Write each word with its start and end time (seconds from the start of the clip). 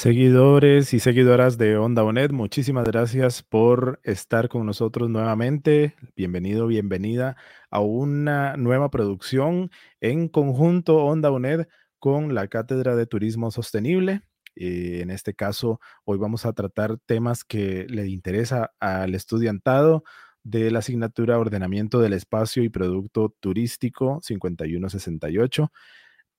Seguidores 0.00 0.94
y 0.94 0.98
seguidoras 0.98 1.58
de 1.58 1.76
Onda 1.76 2.02
UNED, 2.04 2.30
muchísimas 2.30 2.86
gracias 2.86 3.42
por 3.42 4.00
estar 4.02 4.48
con 4.48 4.64
nosotros 4.64 5.10
nuevamente. 5.10 5.94
Bienvenido, 6.16 6.66
bienvenida 6.66 7.36
a 7.70 7.80
una 7.80 8.56
nueva 8.56 8.90
producción 8.90 9.70
en 10.00 10.28
conjunto 10.28 11.04
Onda 11.04 11.30
UNED 11.30 11.66
con 11.98 12.34
la 12.34 12.48
Cátedra 12.48 12.96
de 12.96 13.04
Turismo 13.04 13.50
Sostenible. 13.50 14.22
Eh, 14.56 15.00
en 15.02 15.10
este 15.10 15.34
caso, 15.34 15.80
hoy 16.06 16.16
vamos 16.16 16.46
a 16.46 16.54
tratar 16.54 16.96
temas 17.04 17.44
que 17.44 17.84
le 17.90 18.08
interesa 18.08 18.72
al 18.80 19.14
estudiantado 19.14 20.02
de 20.42 20.70
la 20.70 20.78
asignatura 20.78 21.38
Ordenamiento 21.38 22.00
del 22.00 22.14
Espacio 22.14 22.62
y 22.62 22.70
Producto 22.70 23.36
Turístico 23.38 24.20
5168 24.22 25.70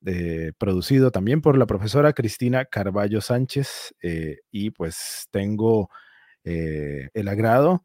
eh, 0.06 0.52
producido 0.58 1.12
también 1.12 1.42
por 1.42 1.58
la 1.58 1.68
profesora 1.68 2.14
Cristina 2.14 2.66
Carballo 2.66 3.22
Sánchez 3.22 3.94
eh, 4.02 4.40
y 4.50 4.72
pues 4.72 5.28
tengo 5.30 5.90
eh, 6.44 7.10
el 7.14 7.28
agrado 7.28 7.84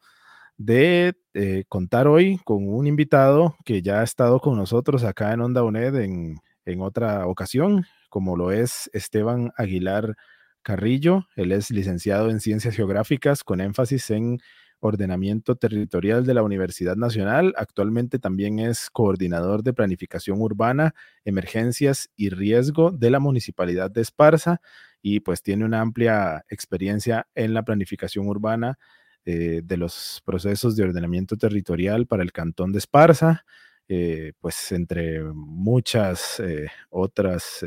de 0.57 1.15
contar 1.69 2.09
hoy 2.09 2.41
con 2.45 2.67
un 2.67 2.87
invitado 2.87 3.57
que 3.67 3.83
ya 3.83 4.01
ha 4.01 4.05
estado 4.05 4.41
con 4.41 4.57
nosotros 4.57 5.05
acá 5.05 5.35
en 5.35 5.43
Onda 5.43 5.63
UNED 5.63 5.97
en, 5.97 6.39
en 6.65 6.81
otra 6.81 7.27
ocasión, 7.27 7.85
como 8.09 8.37
lo 8.37 8.53
es 8.53 8.89
Esteban 8.95 9.53
Aguilar 9.59 10.17
Carrillo. 10.63 11.27
Él 11.37 11.53
es 11.53 11.71
licenciado 11.71 12.31
en 12.31 12.41
Ciencias 12.41 12.75
Geográficas 12.75 13.45
con 13.45 13.61
énfasis 13.61 14.11
en 14.11 14.39
ordenamiento 14.81 15.57
territorial 15.57 16.25
de 16.27 16.35
la 16.35 16.43
Universidad 16.43 16.97
Nacional. 16.97 17.55
Actualmente 17.57 18.19
también 18.19 18.59
es 18.59 18.91
coordinador 18.91 19.63
de 19.63 19.73
planificación 19.73 20.41
urbana, 20.41 20.95
emergencias 21.25 22.11
y 22.17 22.31
riesgo 22.31 22.91
de 22.91 23.11
la 23.11 23.19
Municipalidad 23.19 23.91
de 23.91 24.03
Esparza 24.03 24.61
y 25.03 25.21
pues 25.21 25.43
tiene 25.43 25.65
una 25.65 25.81
amplia 25.81 26.45
experiencia 26.49 27.27
en 27.35 27.55
la 27.55 27.63
planificación 27.63 28.27
urbana 28.27 28.79
eh, 29.25 29.61
de 29.65 29.77
los 29.77 30.23
procesos 30.25 30.77
de 30.77 30.85
ordenamiento 30.85 31.37
territorial 31.37 32.07
para 32.07 32.23
el 32.23 32.31
Cantón 32.31 32.73
de 32.73 32.79
Esparza, 32.79 33.45
eh, 33.89 34.35
pues 34.41 34.71
entre 34.73 35.23
muchas 35.23 36.39
eh, 36.39 36.69
otras 36.91 37.65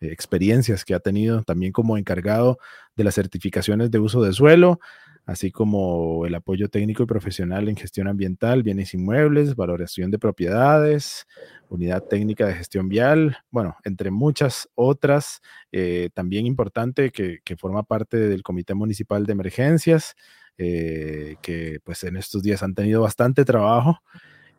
experiencias 0.00 0.84
que 0.84 0.94
ha 0.94 1.00
tenido 1.00 1.42
también 1.42 1.72
como 1.72 1.98
encargado 1.98 2.58
de 2.94 3.04
las 3.04 3.14
certificaciones 3.14 3.90
de 3.90 3.98
uso 3.98 4.22
de 4.22 4.32
suelo, 4.32 4.80
así 5.26 5.50
como 5.50 6.24
el 6.24 6.34
apoyo 6.36 6.68
técnico 6.68 7.02
y 7.02 7.06
profesional 7.06 7.68
en 7.68 7.76
gestión 7.76 8.06
ambiental, 8.06 8.62
bienes 8.62 8.94
inmuebles, 8.94 9.56
valoración 9.56 10.12
de 10.12 10.20
propiedades, 10.20 11.26
unidad 11.68 12.04
técnica 12.04 12.46
de 12.46 12.54
gestión 12.54 12.88
vial, 12.88 13.36
bueno, 13.50 13.76
entre 13.84 14.12
muchas 14.12 14.68
otras, 14.76 15.42
eh, 15.72 16.10
también 16.14 16.46
importante 16.46 17.10
que, 17.10 17.40
forma 17.58 17.82
parte 17.82 18.16
del 18.16 18.44
Comité 18.44 18.74
Municipal 18.74 19.26
de 19.26 19.32
Emergencias, 19.32 20.14
eh, 20.58 21.36
que 21.42 21.80
pues 21.82 22.04
en 22.04 22.16
estos 22.16 22.42
días 22.42 22.62
han 22.62 22.74
tenido 22.74 23.02
bastante 23.02 23.44
trabajo. 23.44 23.98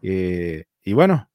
Eh, 0.01 0.65
y 0.83 0.93
bueno, 0.93 1.29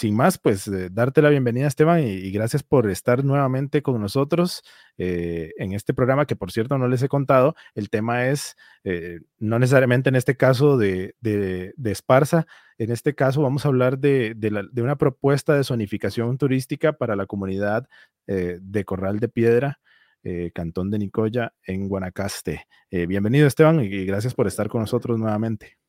sin 0.00 0.16
más, 0.16 0.38
pues 0.38 0.66
eh, 0.66 0.88
darte 0.90 1.20
la 1.20 1.28
bienvenida, 1.28 1.66
Esteban, 1.66 2.02
y, 2.02 2.30
gracias 2.30 2.62
por 2.62 2.88
estar 2.88 3.22
nuevamente 3.22 3.82
con 3.82 4.00
nosotros 4.00 4.62
eh, 4.96 5.52
en 5.58 5.74
este 5.74 5.92
programa, 5.92 6.24
que 6.24 6.36
por 6.36 6.50
cierto 6.52 6.78
no 6.78 6.88
les 6.88 7.02
he 7.02 7.08
contado. 7.08 7.54
El 7.74 7.90
tema 7.90 8.28
es, 8.28 8.56
eh, 8.84 9.20
no 9.38 9.58
necesariamente 9.58 10.08
en 10.08 10.16
este 10.16 10.38
caso 10.38 10.78
de, 10.78 11.16
de, 11.20 11.74
de, 11.76 11.90
Esparza, 11.92 12.46
en 12.78 12.90
este 12.90 13.14
caso 13.14 13.42
vamos 13.42 13.66
a 13.66 13.68
hablar 13.68 13.98
de, 13.98 14.32
de, 14.34 14.50
la, 14.50 14.62
de 14.72 14.80
una 14.80 14.96
propuesta 14.96 15.54
de 15.54 15.64
zonificación 15.64 16.38
turística 16.38 16.94
para 16.94 17.14
la 17.14 17.26
comunidad 17.26 17.86
de 18.26 18.84
Corral 18.84 19.18
de 19.18 19.28
Piedra. 19.28 19.80
Cantón 20.54 20.90
de 20.90 20.98
Nicoya 20.98 21.52
en 21.64 21.88
Guanacaste. 21.88 22.66
bienvenido 22.90 23.46
Esteban 23.46 23.80
y 23.80 24.04
gracias 24.04 24.34
por 24.34 24.46
estar 24.46 24.68
con 24.68 24.82
nosotros 24.82 25.18
nuevamente. 25.18 25.79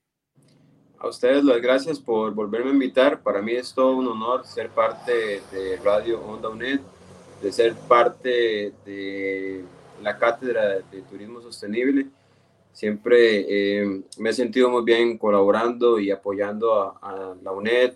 A 1.04 1.08
ustedes 1.08 1.44
las 1.44 1.60
gracias 1.60 2.00
por 2.00 2.32
volverme 2.36 2.70
a 2.70 2.74
invitar. 2.74 3.24
Para 3.24 3.42
mí 3.42 3.54
es 3.54 3.74
todo 3.74 3.98
un 3.98 4.08
honor 4.08 4.46
ser 4.46 4.70
parte 4.70 5.42
de 5.52 5.78
Radio 5.84 6.22
Onda 6.22 6.50
UNED, 6.50 6.80
de 7.42 7.52
ser 7.52 7.74
parte 7.74 8.72
de 8.86 9.64
la 10.04 10.16
cátedra 10.20 10.78
de 10.92 11.02
turismo 11.10 11.42
sostenible. 11.42 12.06
Siempre 12.72 13.46
eh, 13.50 14.04
me 14.20 14.30
he 14.30 14.34
sentido 14.34 14.70
muy 14.70 14.84
bien 14.84 15.18
colaborando 15.18 16.00
y 16.00 16.12
apoyando 16.12 16.76
a, 16.76 17.00
a 17.02 17.36
la 17.42 17.52
UNED. 17.52 17.96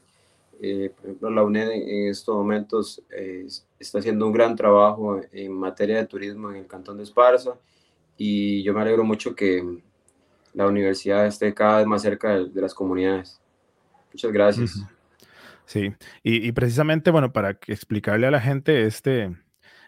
Eh, 0.60 0.92
por 0.96 1.06
ejemplo, 1.06 1.30
la 1.30 1.44
UNED 1.44 1.70
en 1.74 2.08
estos 2.08 2.36
momentos 2.36 3.04
eh, 3.12 3.46
está 3.78 4.00
haciendo 4.00 4.26
un 4.26 4.34
gran 4.34 4.56
trabajo 4.56 5.22
en 5.32 5.52
materia 5.52 5.98
de 5.98 6.08
turismo 6.08 6.50
en 6.50 6.56
el 6.56 6.66
Cantón 6.66 6.98
de 6.98 7.04
Esparza 7.04 7.54
y 8.18 8.64
yo 8.64 8.74
me 8.74 8.82
alegro 8.82 9.04
mucho 9.04 9.36
que 9.36 9.84
la 10.56 10.68
universidad 10.68 11.26
esté 11.28 11.54
cada 11.54 11.80
vez 11.80 11.88
más 11.88 12.02
cerca 12.02 12.36
de, 12.36 12.62
las 12.62 12.74
comunidades. 12.74 13.40
Muchas 14.12 14.32
gracias. 14.32 14.86
Sí, 15.66 15.94
y, 16.24 16.48
y, 16.48 16.52
precisamente, 16.52 17.12
bueno, 17.12 17.34
para 17.34 17.58
explicarle 17.68 18.28
a 18.28 18.32
la 18.32 18.40
gente 18.40 18.86
este, 18.86 19.36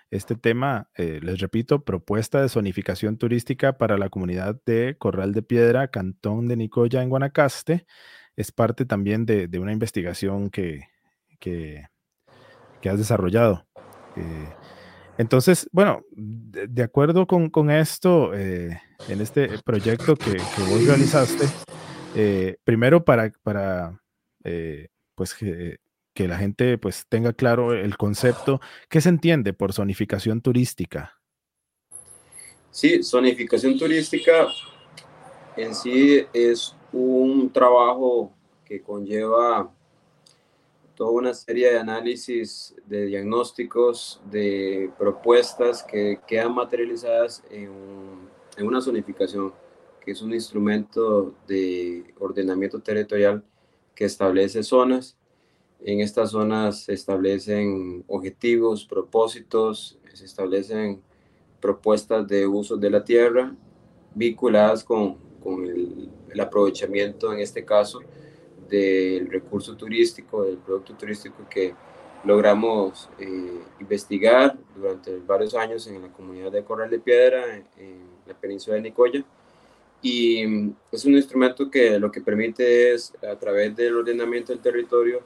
este 0.09 0.35
tema, 0.35 0.89
eh, 0.95 1.19
les 1.21 1.39
repito, 1.39 1.83
propuesta 1.83 2.41
de 2.41 2.49
zonificación 2.49 3.17
turística 3.17 3.77
para 3.77 3.97
la 3.97 4.09
comunidad 4.09 4.59
de 4.65 4.95
Corral 4.97 5.33
de 5.33 5.43
Piedra, 5.43 5.89
Cantón 5.89 6.47
de 6.47 6.57
Nicoya, 6.57 7.03
en 7.03 7.09
Guanacaste, 7.09 7.85
es 8.35 8.51
parte 8.51 8.85
también 8.85 9.25
de, 9.25 9.47
de 9.47 9.59
una 9.59 9.73
investigación 9.73 10.49
que, 10.49 10.87
que, 11.39 11.87
que 12.81 12.89
has 12.89 12.97
desarrollado. 12.97 13.67
Eh, 14.15 14.49
entonces, 15.17 15.67
bueno, 15.71 16.03
de, 16.11 16.83
acuerdo 16.83 17.25
con, 17.25 17.49
con 17.49 17.71
esto, 17.71 18.33
eh, 18.33 18.79
en 19.07 19.21
este 19.21 19.49
proyecto 19.63 20.15
que, 20.15 20.33
que 20.33 20.61
vos 20.69 20.85
realizaste, 20.85 21.45
eh, 22.15 22.57
primero 22.63 23.03
para, 23.03 23.31
para 23.43 24.01
eh, 24.43 24.89
pues 25.15 25.33
que, 25.33 25.79
que, 26.13 26.27
la 26.27 26.37
gente 26.37 26.77
pues 26.77 27.05
tenga 27.09 27.33
claro 27.33 27.73
el 27.73 27.97
concepto, 27.97 28.61
¿qué 28.89 29.01
se 29.01 29.09
entiende 29.09 29.53
por 29.53 29.73
zonificación 29.73 30.41
turística? 30.41 31.19
Sí, 32.71 33.01
zonificación 33.03 33.77
turística 33.77 34.47
en 35.55 35.73
sí 35.73 36.25
es 36.33 36.75
un 36.91 37.51
trabajo 37.51 38.31
que 38.63 38.81
conlleva 38.81 39.71
toda 40.97 41.11
una 41.11 41.33
serie 41.35 41.69
de 41.71 41.77
análisis, 41.77 42.75
de 42.87 43.05
diagnósticos, 43.05 44.19
de 44.31 44.89
propuestas 44.97 45.83
que 45.83 46.19
quedan 46.27 46.55
materializadas 46.55 47.43
en, 47.51 47.69
un, 47.69 48.29
en, 48.57 48.65
una 48.65 48.81
zonificación, 48.81 49.53
que 50.03 50.11
es 50.11 50.21
un 50.23 50.33
instrumento 50.33 51.35
de 51.47 52.03
ordenamiento 52.19 52.79
territorial 52.79 53.43
que 53.93 54.05
establece 54.05 54.63
zonas. 54.63 55.15
En 55.81 56.01
estas 56.01 56.31
zonas 56.31 56.85
se 56.85 56.93
establecen 56.93 58.03
objetivos, 58.07 58.83
propósitos, 58.83 59.99
se 60.11 60.25
establecen 60.25 60.99
propuestas 61.61 62.27
de 62.27 62.47
uso 62.47 62.75
de 62.75 62.89
la 62.89 63.03
tierra 63.03 63.55
vinculadas 64.15 64.83
con, 64.83 65.17
con 65.43 65.63
el, 65.63 66.09
el 66.31 66.39
aprovechamiento, 66.39 67.31
en 67.31 67.39
este 67.39 67.63
caso, 67.63 67.99
del 68.69 69.29
recurso 69.29 69.75
turístico, 69.75 70.43
del 70.43 70.57
producto 70.57 70.93
turístico 70.93 71.47
que 71.49 71.73
logramos 72.23 73.09
eh, 73.19 73.61
investigar 73.79 74.57
durante 74.75 75.17
varios 75.19 75.53
años 75.55 75.87
en 75.87 76.01
la 76.01 76.09
comunidad 76.09 76.51
de 76.51 76.63
Corral 76.63 76.89
de 76.89 76.99
Piedra, 76.99 77.55
en, 77.55 78.17
la 78.25 78.33
península 78.33 78.75
de 78.75 78.81
Nicoya. 78.81 79.23
Y 80.01 80.73
es 80.91 81.05
un 81.05 81.15
instrumento 81.15 81.71
que 81.71 81.97
lo 81.97 82.11
que 82.11 82.21
permite 82.21 82.93
es, 82.93 83.13
a 83.23 83.35
través 83.35 83.75
del 83.75 83.95
ordenamiento 83.95 84.51
del 84.51 84.61
territorio, 84.61 85.21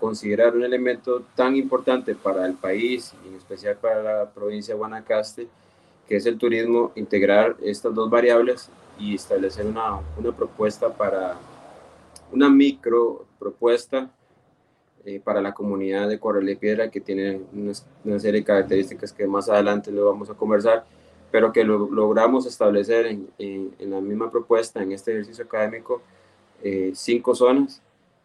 considerar 0.00 0.54
un 0.54 0.64
elemento 0.64 1.24
tan 1.34 1.56
importante 1.56 2.14
para 2.14 2.46
el 2.46 2.54
país 2.54 3.12
en 3.26 3.34
especial 3.36 3.76
para 3.76 4.02
la 4.02 4.30
provincia 4.30 4.74
de 4.74 4.78
Guanacaste, 4.78 5.48
que 6.08 6.16
es 6.16 6.26
el 6.26 6.38
turismo, 6.38 6.92
integrar 6.96 7.56
estas 7.62 7.94
dos 7.94 8.10
variables 8.10 8.68
y 8.98 9.14
establecer 9.14 9.66
una, 9.66 10.00
una 10.16 10.32
propuesta 10.32 10.92
para 10.92 11.36
una 12.32 12.48
micro 12.50 13.26
propuesta 13.38 14.10
eh, 15.04 15.20
para 15.20 15.40
la 15.40 15.54
comunidad 15.54 16.08
de 16.08 16.18
Corral 16.18 16.44
de 16.44 16.56
Piedra 16.56 16.90
que 16.90 17.00
tiene 17.00 17.40
una, 17.52 18.18
serie 18.18 18.40
de 18.40 18.44
características 18.44 19.12
que 19.12 19.26
más 19.26 19.48
adelante 19.48 19.90
lo 19.90 20.06
vamos 20.06 20.28
a 20.28 20.34
conversar, 20.34 20.84
pero 21.30 21.52
que 21.52 21.64
lo, 21.64 21.88
logramos 21.88 22.46
establecer 22.46 23.06
en, 23.06 23.30
en, 23.38 23.90
la 23.90 24.00
misma 24.00 24.30
propuesta, 24.30 24.82
en 24.82 24.92
este 24.92 25.12
ejercicio 25.12 25.44
académico, 25.44 26.02
eh, 26.62 26.92
cinco 26.94 27.34
zonas 27.34 27.80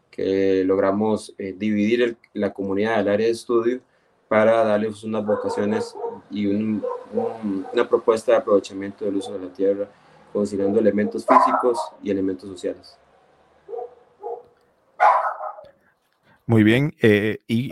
que 0.09 0.63
logramos 0.65 1.33
eh, 1.38 1.55
dividir 1.57 2.17
la 2.33 2.51
comunidad 2.51 2.97
del 2.97 3.09
área 3.09 3.27
de 3.27 3.33
estudio 3.33 3.79
para 4.27 4.63
darles 4.63 5.03
unas 5.03 5.25
vocaciones 5.25 5.95
y 6.29 6.47
una 6.47 7.88
propuesta 7.88 8.31
de 8.31 8.39
aprovechamiento 8.39 9.05
del 9.05 9.17
uso 9.17 9.33
de 9.33 9.45
la 9.45 9.53
tierra, 9.53 9.88
considerando 10.31 10.79
elementos 10.79 11.25
físicos 11.25 11.79
y 12.01 12.09
elementos 12.11 12.50
sociales. 12.50 12.97
Muy 16.53 16.63
bien, 16.63 16.95
eh, 17.01 17.39
y, 17.47 17.71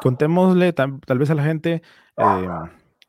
contémosle 0.00 0.72
tal, 0.72 1.18
vez 1.18 1.30
a 1.30 1.34
la 1.34 1.42
gente, 1.42 1.82
eh, 2.16 2.48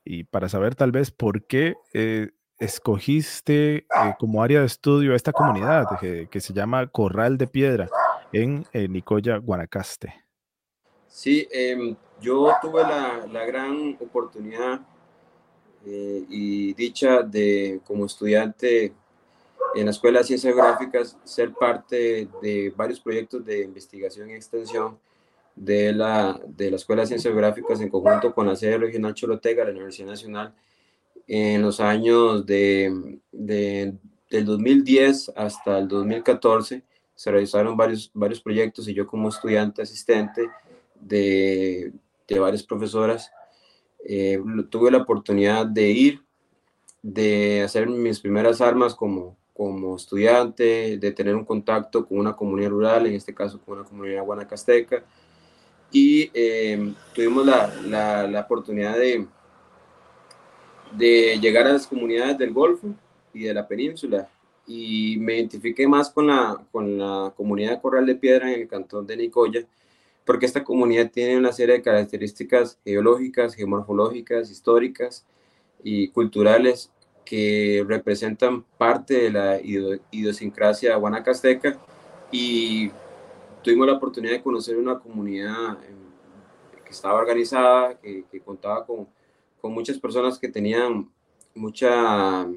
y 0.03 0.23
para 0.23 0.50
saber 0.50 0.73
tal 0.73 0.91
vez 0.91 1.12
por 1.12 1.45
qué 1.45 1.75
eh, 1.94 2.31
escogiste 2.57 3.85
como 4.18 4.41
área 4.41 4.62
de 4.62 4.65
estudio 4.65 5.13
esta 5.13 5.31
comunidad 5.31 5.85
que, 6.00 6.41
se 6.41 6.53
llama 6.53 6.88
Corral 6.88 7.38
de 7.38 7.45
Piedra 7.45 7.88
en 8.33 8.65
Nicoya, 8.73 9.38
Guanacaste. 9.38 10.12
Sí, 11.07 11.47
em, 11.51 11.95
yo 12.19 12.53
tuve 12.59 12.81
la, 12.81 13.27
la 13.31 13.45
gran 13.45 14.00
oportunidad 14.01 14.81
y 15.85 16.73
dicha 16.73 17.21
de 17.21 17.79
como 17.85 18.07
estudiante 18.07 18.91
en 19.75 19.85
la 19.85 19.91
Escuela 19.91 20.19
de 20.19 20.25
Ciencias 20.25 20.51
Geográficas 20.56 21.15
ser 21.23 21.53
parte 21.53 22.27
de 22.41 22.73
varios 22.75 23.00
proyectos 23.00 23.45
de 23.45 23.62
investigación 23.62 24.31
y 24.31 24.33
extensión 24.33 24.97
de 25.56 25.94
la, 25.94 26.39
de 26.48 26.69
la 26.69 26.75
Escuela 26.77 27.01
de 27.01 27.07
Ciencias 27.07 27.31
Geográficas 27.31 27.81
en 27.81 27.89
conjunto 27.89 28.33
con 28.33 28.48
la 28.48 28.56
sede 28.56 28.77
regional 28.77 29.13
Cholotega 29.13 29.63
de 29.63 29.71
la 29.71 29.77
Universidad 29.77 30.07
Nacional 30.07 30.53
en 31.27 31.62
los 31.62 31.80
años 31.80 32.45
de, 32.45 33.19
de, 33.31 33.94
del 34.30 34.45
2010 34.45 35.33
hasta 35.36 35.77
el 35.77 35.88
2014. 35.88 36.83
Se 37.15 37.31
realizaron 37.31 37.77
varios, 37.77 38.09
varios 38.13 38.42
proyectos 38.42 38.88
y 38.88 38.94
yo 38.94 39.06
como 39.06 39.30
estudiante 39.30 39.81
asistente 39.81 40.50
de, 41.00 41.94
de 42.27 42.39
varias 42.39 42.63
profesoras 42.63 43.31
eh, 44.04 44.42
tuve 44.69 44.92
la 44.92 45.00
oportunidad 45.00 45.65
de 45.65 45.89
ir, 45.89 46.24
de 47.01 47.62
hacer 47.63 47.88
mis 47.88 48.19
primeras 48.19 48.62
armas 48.62 48.95
como, 48.95 49.38
como 49.54 49.95
estudiante, 49.95 50.97
de 50.97 51.12
tener 51.12 51.36
un 51.36 51.45
contacto 51.45 52.07
con 52.07 52.19
una 52.19 52.36
comunidad 52.36 52.69
rural, 52.69 53.06
en 53.07 53.13
este 53.13 53.33
caso 53.33 53.59
con 53.62 53.80
una 53.80 53.88
comunidad 53.88 54.24
guanacasteca, 54.24 55.04
y 55.92 56.30
eh, 56.34 56.94
tuvimos 57.14 57.46
la, 57.46 57.74
la, 57.86 58.28
la, 58.28 58.42
oportunidad 58.42 58.98
de, 58.98 59.28
de 60.94 61.38
llegar 61.40 61.68
a 61.68 61.74
las 61.74 61.88
comunidades 61.88 62.38
del 62.38 62.54
Golfo 62.54 62.88
y 63.34 63.44
de 63.44 63.54
la 63.54 63.68
península, 63.68 64.30
y 64.68 65.18
me 65.20 65.36
identifiqué 65.36 65.88
más 65.88 66.10
con 66.10 66.28
la, 66.28 66.64
con 66.72 66.98
la 66.98 67.34
comunidad 67.36 67.82
Corral 67.82 68.06
de 68.06 68.16
Piedra 68.16 68.52
en 68.52 68.62
el 68.62 68.68
cantón 68.68 69.06
de 69.06 69.18
Nicoya, 69.18 69.66
porque 70.26 70.46
esta 70.46 70.64
comunidad 70.64 71.10
tiene 71.12 71.38
una 71.38 71.52
serie 71.52 71.76
de 71.76 71.82
características 71.82 72.80
geológicas, 72.86 73.56
geomorfológicas, 73.56 74.50
históricas 74.50 75.26
y 75.84 76.10
culturales 76.10 76.92
que 77.26 77.84
representan 77.88 78.64
parte 78.78 79.16
de 79.16 79.32
la 79.32 79.60
idiosincrasia 80.12 80.96
guanacasteca 80.96 81.78
y 82.32 82.92
tuvimos 83.62 83.88
la 83.88 83.94
oportunidad 83.94 84.34
de 84.34 84.42
conocer 84.42 84.78
una 84.78 85.00
comunidad 85.00 85.84
eh, 85.84 85.96
que 86.84 86.92
estaba 86.92 87.19
organizada, 87.19 87.98
que, 88.00 88.42
contaba 88.44 88.86
con, 88.86 89.08
con, 89.60 89.74
muchas 89.74 89.98
personas 89.98 90.38
que 90.38 90.48
tenían 90.48 91.10
mucha 91.54 92.48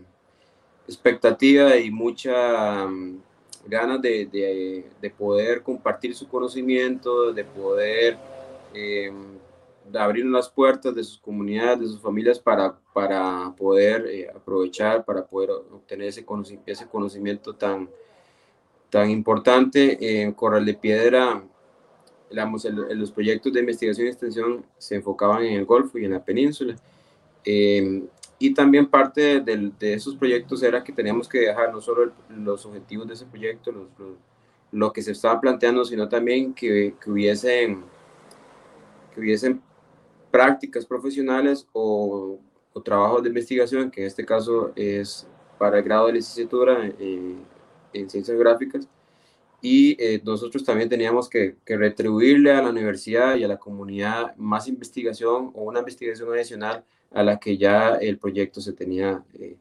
expectativa 0.86 1.76
y 1.76 1.90
mucha 1.90 2.86
mm, 2.86 3.20
ganas 3.66 4.02
de, 4.02 4.26
de, 4.26 4.90
de, 5.00 5.10
poder 5.10 5.62
compartir 5.62 6.14
su 6.14 6.28
conocimiento, 6.28 7.32
de 7.32 7.44
poder 7.44 8.18
eh, 8.74 9.12
abrir 9.92 10.24
las 10.26 10.48
puertas 10.48 10.94
de 10.94 11.04
sus 11.04 11.18
comunidades, 11.18 11.80
de 11.80 11.86
sus 11.86 12.00
familias 12.00 12.38
para, 12.38 12.76
para 12.92 13.54
poder 13.56 14.06
eh, 14.06 14.28
aprovechar, 14.34 15.04
para 15.04 15.24
poder 15.24 15.50
obtener 15.50 16.08
ese, 16.08 16.24
ese 16.66 16.88
conocimiento 16.88 17.54
tan, 17.54 17.88
tan 18.94 19.10
importante. 19.10 20.20
En 20.20 20.32
Corral 20.34 20.64
de 20.64 20.74
Piedra, 20.74 21.42
los 22.30 23.10
proyectos 23.10 23.52
de 23.52 23.58
investigación 23.58 24.06
y 24.06 24.10
extensión 24.10 24.64
se 24.78 24.94
enfocaban 24.94 25.42
en 25.42 25.54
el 25.54 25.64
Golfo 25.64 25.98
y 25.98 26.04
en 26.04 26.12
la 26.12 26.24
península. 26.24 26.76
Em, 27.44 28.06
y 28.38 28.54
también 28.54 28.86
parte 28.86 29.40
de, 29.40 29.72
de, 29.80 29.94
esos 29.94 30.14
proyectos 30.14 30.62
era 30.62 30.84
que 30.84 30.92
teníamos 30.92 31.28
que 31.28 31.40
dejar 31.40 31.72
no 31.72 31.80
solo 31.80 32.12
los 32.28 32.64
objetivos 32.66 33.08
de 33.08 33.14
ese 33.14 33.26
proyecto, 33.26 33.72
los, 33.72 33.88
lo 34.70 34.92
que 34.92 35.02
se 35.02 35.10
estaba 35.10 35.40
planteando, 35.40 35.84
sino 35.84 36.08
también 36.08 36.54
que, 36.54 36.94
que 37.02 37.10
hubiesen, 37.10 37.82
que 39.12 39.20
hubiesen 39.20 39.60
prácticas 40.30 40.86
profesionales 40.86 41.66
o, 41.72 42.38
trabajos 42.84 43.24
de 43.24 43.28
investigación, 43.28 43.90
que 43.90 44.02
en 44.02 44.06
este 44.06 44.24
caso 44.24 44.70
es 44.76 45.26
para 45.58 45.78
el 45.78 45.84
grado 45.84 46.06
de 46.06 46.12
licenciatura 46.12 46.92
en, 47.94 48.10
ciencias 48.10 48.38
gráficas. 48.38 48.88
Y 49.62 49.96
eh, 50.02 50.20
nosotros 50.22 50.62
también 50.64 50.88
teníamos 50.90 51.28
que, 51.28 51.56
retribuirle 51.64 52.52
a 52.52 52.62
la 52.62 52.70
universidad 52.70 53.36
y 53.36 53.44
a 53.44 53.48
la 53.48 53.56
comunidad 53.56 54.36
más 54.36 54.68
investigación 54.68 55.52
o 55.54 55.62
una 55.62 55.78
investigación 55.78 56.30
adicional 56.32 56.84
a 57.12 57.22
la 57.22 57.38
que 57.38 57.56
ya 57.56 57.94
el 57.94 58.18
proyecto 58.18 58.60
se 58.60 58.72
tenía, 58.72 59.24
eh, 59.34 59.56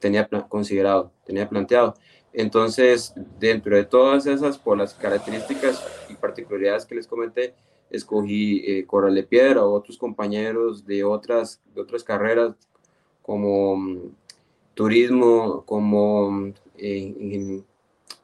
tenía 0.00 0.28
considerado, 0.48 1.12
tenía 1.24 1.48
planteado. 1.48 1.94
Entonces, 2.32 3.14
dentro 3.38 3.74
de 3.74 3.84
todas 3.84 4.26
esas, 4.26 4.58
por 4.58 4.76
las 4.76 4.94
características 4.94 5.82
y 6.10 6.14
particularidades 6.14 6.84
que 6.84 6.96
les 6.96 7.06
comenté, 7.06 7.54
escogí 7.90 8.62
eh, 8.66 8.84
Coral 8.86 9.14
de 9.14 9.22
Piedra 9.22 9.64
o 9.64 9.72
otros 9.72 9.96
compañeros 9.96 10.84
de 10.86 11.04
otras, 11.04 11.60
de 11.74 11.80
otras 11.80 12.04
carreras 12.04 12.54
como 13.22 13.76
mm, 13.76 14.10
turismo, 14.74 15.64
como 15.66 16.30
mm, 16.30 16.52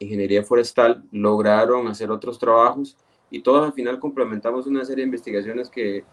ingeniería 0.05 0.43
forestal, 0.43 1.05
lograron 1.13 1.89
hacer 1.89 2.11
otros 2.11 2.39
trabajos 2.39 2.97
y 3.31 3.41
todos 3.41 3.65
al 3.67 3.73
final 3.73 3.99
complementamos 3.99 4.67
una 4.67 4.85
serie 4.85 5.03
de 5.03 5.09
investigaciones 5.09 5.69
que, 5.69 6.05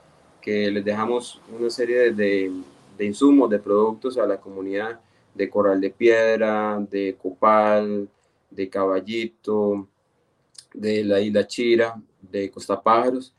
que 0.42 0.72
les 0.72 0.84
dejamos 0.84 1.42
una 1.58 1.70
serie 1.70 2.12
de, 2.12 2.52
de, 2.98 3.06
insumos, 3.06 3.50
de 3.50 3.60
productos 3.60 4.18
a 4.18 4.26
la 4.26 4.38
comunidad 4.40 5.00
de 5.34 5.50
Coral 5.50 5.80
de 5.80 5.92
Piedra, 5.92 6.80
de 6.90 7.16
Copal, 7.22 8.10
de 8.50 8.70
Caballito, 8.70 9.88
de 10.74 11.04
la 11.04 11.20
isla 11.20 11.48
Chira, 11.48 12.02
de 12.22 12.50
Costa 12.52 12.82
Pájaros, 12.82 13.34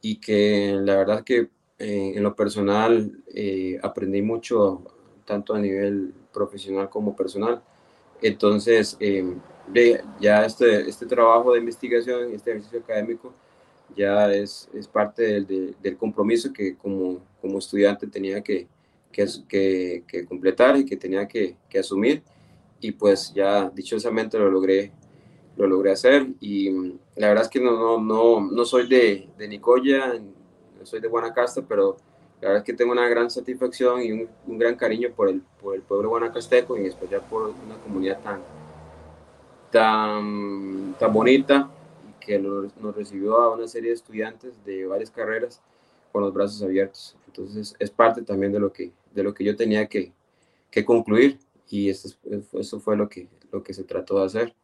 y 0.00 0.16
que 0.16 0.76
la 0.80 0.96
verdad 0.96 1.24
que 1.24 1.50
eh, 1.78 2.12
en 2.16 2.22
lo 2.22 2.34
personal 2.34 3.22
eh, 3.34 3.78
aprendí 3.82 4.22
mucho, 4.22 4.82
tanto 5.24 5.54
a 5.54 5.58
nivel 5.58 6.12
profesional 6.32 6.88
como 6.88 7.14
personal. 7.14 7.62
Entonces, 8.22 8.96
eh, 9.00 9.36
ya 10.20 10.44
este, 10.44 10.88
este 10.88 11.06
trabajo 11.06 11.52
de 11.52 11.60
investigación, 11.60 12.32
este 12.32 12.50
ejercicio 12.50 12.80
académico, 12.80 13.32
ya 13.96 14.32
es, 14.32 14.68
es 14.74 14.86
parte 14.86 15.22
del, 15.22 15.76
del, 15.80 15.96
compromiso 15.96 16.52
que 16.52 16.76
como, 16.76 17.20
como 17.40 17.58
estudiante 17.58 18.06
tenía 18.06 18.42
que, 18.42 18.68
que, 19.10 20.04
que, 20.06 20.26
completar 20.26 20.76
y 20.76 20.84
que 20.84 20.96
tenía 20.96 21.26
que, 21.26 21.56
que 21.68 21.78
asumir. 21.78 22.22
Y 22.80 22.92
pues 22.92 23.32
ya 23.34 23.70
dichosamente 23.70 24.38
lo 24.38 24.50
logré 24.50 24.92
lo 25.58 25.66
logré 25.66 25.90
hacer 25.90 26.28
y 26.40 26.70
mm, 26.70 26.98
la 27.16 27.28
verdad 27.28 27.44
es 27.44 27.50
que 27.50 27.60
no, 27.60 27.72
no, 27.72 28.00
no, 28.00 28.40
no 28.40 28.64
soy 28.64 28.88
de, 28.88 29.28
de 29.36 29.48
Nicoya, 29.48 30.14
no 30.14 30.86
soy 30.86 31.00
de 31.00 31.08
Guanacaste, 31.08 31.62
pero 31.62 31.96
la 32.40 32.48
verdad 32.48 32.58
es 32.58 32.64
que 32.64 32.74
tengo 32.74 32.92
una 32.92 33.08
gran 33.08 33.28
satisfacción 33.28 34.00
y 34.00 34.12
un, 34.12 34.28
un 34.46 34.58
gran 34.58 34.76
cariño 34.76 35.10
por 35.14 35.28
el, 35.28 35.42
por 35.60 35.74
el 35.74 35.82
pueblo 35.82 36.10
guanacasteco 36.10 36.76
y 36.76 36.82
en 36.82 36.86
especial 36.86 37.22
por 37.28 37.48
una 37.48 37.76
comunidad 37.82 38.20
tan, 38.20 38.40
tan, 39.70 40.94
tan 40.98 41.12
bonita 41.12 41.70
que 42.20 42.38
nos, 42.38 42.72
recibió 42.94 43.40
a 43.40 43.54
una 43.54 43.66
serie 43.66 43.90
de 43.90 43.96
estudiantes 43.96 44.64
de 44.64 44.86
varias 44.86 45.10
carreras 45.10 45.62
con 46.12 46.22
los 46.22 46.32
brazos 46.32 46.62
abiertos. 46.62 47.16
Entonces 47.26 47.74
es 47.78 47.90
parte 47.90 48.22
también 48.22 48.52
de 48.52 48.60
lo 48.60 48.72
que, 48.72 48.92
de 49.14 49.22
lo 49.22 49.32
que 49.32 49.44
yo 49.44 49.56
tenía 49.56 49.86
que, 49.86 50.12
que 50.70 50.84
concluir 50.84 51.38
y 51.70 51.90
eso, 51.90 52.08
eso 52.52 52.80
fue 52.80 52.96
lo 52.96 53.08
que, 53.08 53.28
lo 53.52 53.62
que 53.62 53.74
se 53.74 53.84
trató 53.84 54.18
de 54.18 54.26
hacer. 54.26 54.54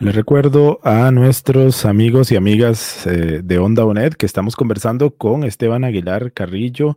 Les 0.00 0.14
recuerdo 0.14 0.78
a 0.84 1.10
nuestros 1.10 1.84
amigos 1.84 2.30
y 2.30 2.36
amigas 2.36 3.04
eh, 3.08 3.40
de 3.42 3.58
Onda 3.58 3.84
ONED 3.84 4.12
que 4.12 4.26
estamos 4.26 4.54
conversando 4.54 5.10
con 5.10 5.42
Esteban 5.42 5.82
Aguilar 5.82 6.32
Carrillo, 6.32 6.96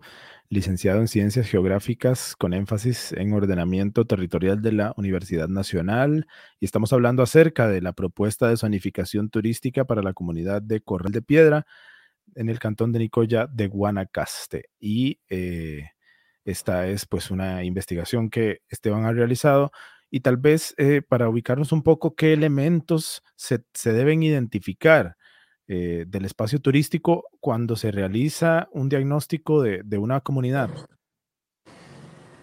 licenciado 0.52 1.00
en 1.00 1.08
Ciencias 1.08 1.48
Geográficas 1.48 2.36
con 2.36 2.54
énfasis 2.54 3.14
en 3.14 3.32
ordenamiento 3.32 4.06
territorial 4.06 4.62
de 4.62 4.74
la 4.74 4.94
Universidad 4.98 5.48
Nacional 5.48 6.28
y 6.60 6.66
estamos 6.66 6.92
hablando 6.92 7.24
acerca 7.24 7.70
de 7.70 7.82
la 7.82 7.94
propuesta 7.94 8.50
de 8.50 8.58
zonificación 8.58 9.30
turística 9.30 9.86
para 9.86 10.02
la 10.02 10.12
comunidad 10.12 10.62
de 10.62 10.82
Corral 10.82 11.14
de 11.14 11.22
Piedra 11.22 11.66
en 12.36 12.50
el 12.50 12.60
cantón 12.60 12.92
de 12.92 13.00
Nicoya 13.00 13.48
de 13.48 13.68
Guanacaste. 13.68 14.66
Y 14.78 15.22
eh, 15.30 15.86
esta 16.44 16.86
es 16.90 17.06
pues 17.06 17.32
una 17.32 17.64
investigación 17.64 18.30
que 18.30 18.60
Esteban 18.68 19.06
ha 19.06 19.14
realizado 19.14 19.72
y 20.10 20.20
tal 20.20 20.36
vez 20.36 20.74
eh, 20.78 21.02
para 21.02 21.30
ubicarnos 21.30 21.72
un 21.72 21.82
poco 21.82 22.14
qué 22.14 22.34
elementos 22.34 23.24
se, 23.38 23.64
se 23.74 23.94
deben 23.94 24.22
identificar 24.22 25.16
eh, 25.74 26.04
del 26.06 26.26
espacio 26.26 26.60
turístico 26.60 27.24
cuando 27.40 27.78
se 27.78 27.92
realiza 27.92 28.68
un 28.74 28.90
diagnóstico 28.90 29.62
de, 29.62 29.82
de 29.86 29.98
una 29.98 30.20
comunidad? 30.20 30.70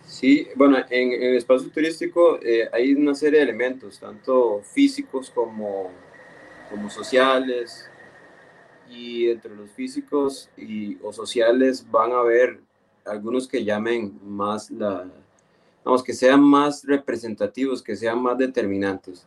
Sí, 0.07 0.49
bueno, 0.57 0.79
en, 0.89 1.13
el 1.13 1.37
espacio 1.37 1.71
turístico 1.71 2.39
eh, 2.43 2.71
hay 2.73 2.95
una 2.95 3.15
serie 3.15 3.41
de 3.41 3.45
elementos, 3.45 4.01
tanto 4.01 4.63
físicos 4.63 5.29
como, 5.29 5.91
como 6.71 6.89
sociales, 6.89 7.91
y 8.89 9.29
entre 9.29 9.55
los 9.55 9.71
físicos 9.73 10.49
y, 10.57 10.97
o 11.03 11.13
sociales 11.13 11.87
van 11.91 12.13
a 12.13 12.21
haber 12.21 12.63
algunos 13.05 13.47
que 13.47 13.63
llamen 13.63 14.19
más 14.25 14.71
la, 14.71 15.05
vamos, 15.85 16.03
que 16.03 16.15
sean 16.15 16.43
más 16.43 16.83
representativos, 16.83 17.83
que 17.83 17.95
sean 17.95 18.23
más 18.23 18.39
determinantes. 18.39 19.27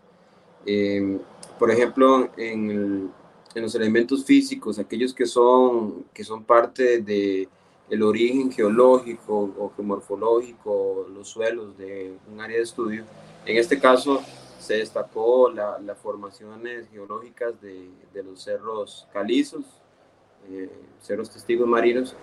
Eh, 0.65 1.19
por 1.59 1.69
ejemplo, 1.69 2.31
en 2.37 2.71
el, 2.71 3.09
en 3.55 3.63
los 3.63 3.75
elementos 3.75 4.23
físicos, 4.25 4.79
aquellos 4.79 5.13
que 5.13 5.25
son, 5.25 6.05
que 6.13 6.23
son 6.23 6.43
parte 6.43 7.01
de 7.01 7.47
el 7.89 8.03
origen 8.03 8.51
geológico 8.51 9.51
o 9.57 9.71
geomorfológico, 9.75 11.07
los 11.13 11.27
suelos 11.27 11.77
de 11.77 12.13
un 12.31 12.39
área 12.39 12.57
de 12.57 12.63
estudio. 12.63 13.03
En 13.45 13.57
este 13.57 13.79
caso 13.79 14.21
se 14.59 14.75
destacó 14.75 15.49
las 15.49 15.81
la 15.83 15.95
formaciones 15.95 16.87
geológicas 16.89 17.59
de, 17.61 17.89
de, 18.13 18.23
los 18.23 18.43
cerros 18.43 19.07
calizos, 19.11 19.65
eh, 20.49 20.69
cerros 21.01 21.29
testigos 21.29 21.67
marinos, 21.67 22.15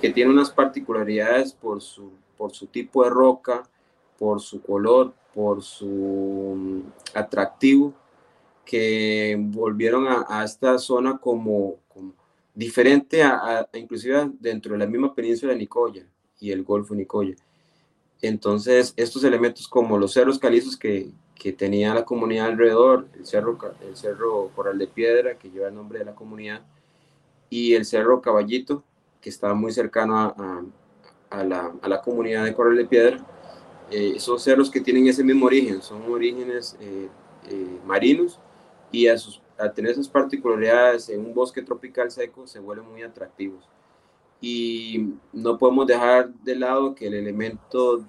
que 0.00 0.10
tienen 0.10 0.34
unas 0.34 0.50
particularidades 0.50 1.52
por 1.52 1.82
su, 1.82 2.12
por 2.36 2.52
su 2.52 2.66
tipo 2.66 3.02
de 3.02 3.10
roca, 3.10 3.68
por 4.18 4.40
su 4.40 4.62
color, 4.62 5.12
por 5.34 5.62
su 5.62 6.54
mm, 6.56 6.80
atractivo 7.14 7.92
que 8.66 9.36
volvieron 9.38 10.06
a, 10.08 10.44
esta 10.44 10.78
zona 10.78 11.16
como, 11.18 11.76
diferente 12.52 13.22
a, 13.22 13.66
inclusive 13.74 14.30
dentro 14.40 14.72
de 14.72 14.78
la 14.78 14.86
misma 14.86 15.14
península 15.14 15.52
de 15.52 15.58
Nicoya 15.60 16.06
y 16.40 16.50
el 16.50 16.64
Golfo 16.64 16.94
Nicoya. 16.94 17.36
Entonces, 18.20 18.92
estos 18.96 19.24
elementos 19.24 19.68
como 19.68 19.96
los 19.96 20.12
cerros 20.12 20.38
calizos 20.38 20.76
que, 20.76 21.12
que 21.34 21.52
tenía 21.52 21.94
la 21.94 22.04
comunidad 22.04 22.46
alrededor, 22.46 23.08
el 23.14 23.24
cerro, 23.24 23.58
el 23.86 23.96
cerro 23.96 24.50
Coral 24.54 24.78
de 24.78 24.88
Piedra, 24.88 25.38
que 25.38 25.50
lleva 25.50 25.68
el 25.68 25.74
nombre 25.74 26.00
de 26.00 26.06
la 26.06 26.14
comunidad, 26.14 26.62
y 27.48 27.74
el 27.74 27.84
cerro 27.84 28.20
Caballito, 28.20 28.82
que 29.20 29.30
está 29.30 29.54
muy 29.54 29.72
cercano 29.72 30.18
a, 30.18 30.64
a 31.30 31.44
la, 31.44 31.72
a 31.80 31.88
la, 31.88 32.00
comunidad 32.00 32.44
de 32.44 32.54
Coral 32.54 32.76
de 32.76 32.86
Piedra, 32.86 33.18
eh, 33.90 34.14
esos 34.16 34.42
cerros 34.42 34.70
que 34.70 34.80
tienen 34.80 35.06
ese 35.06 35.22
mismo 35.22 35.46
origen, 35.46 35.80
son 35.82 36.02
orígenes 36.10 36.76
eh, 36.80 37.08
eh, 37.48 37.78
marinos, 37.84 38.40
y 38.90 39.08
a, 39.08 39.18
sus, 39.18 39.42
a 39.58 39.70
tener 39.72 39.92
esas 39.92 40.08
particularidades 40.08 41.08
en 41.08 41.20
un 41.20 41.34
bosque 41.34 41.62
tropical 41.62 42.10
seco 42.10 42.46
se 42.46 42.60
vuelven 42.60 42.90
muy 42.90 43.02
atractivos. 43.02 43.68
Y 44.40 45.14
no 45.32 45.56
podemos 45.58 45.86
dejar 45.86 46.32
de 46.34 46.56
lado 46.56 46.94
que 46.94 47.06
el 47.06 47.14
elemento 47.14 48.04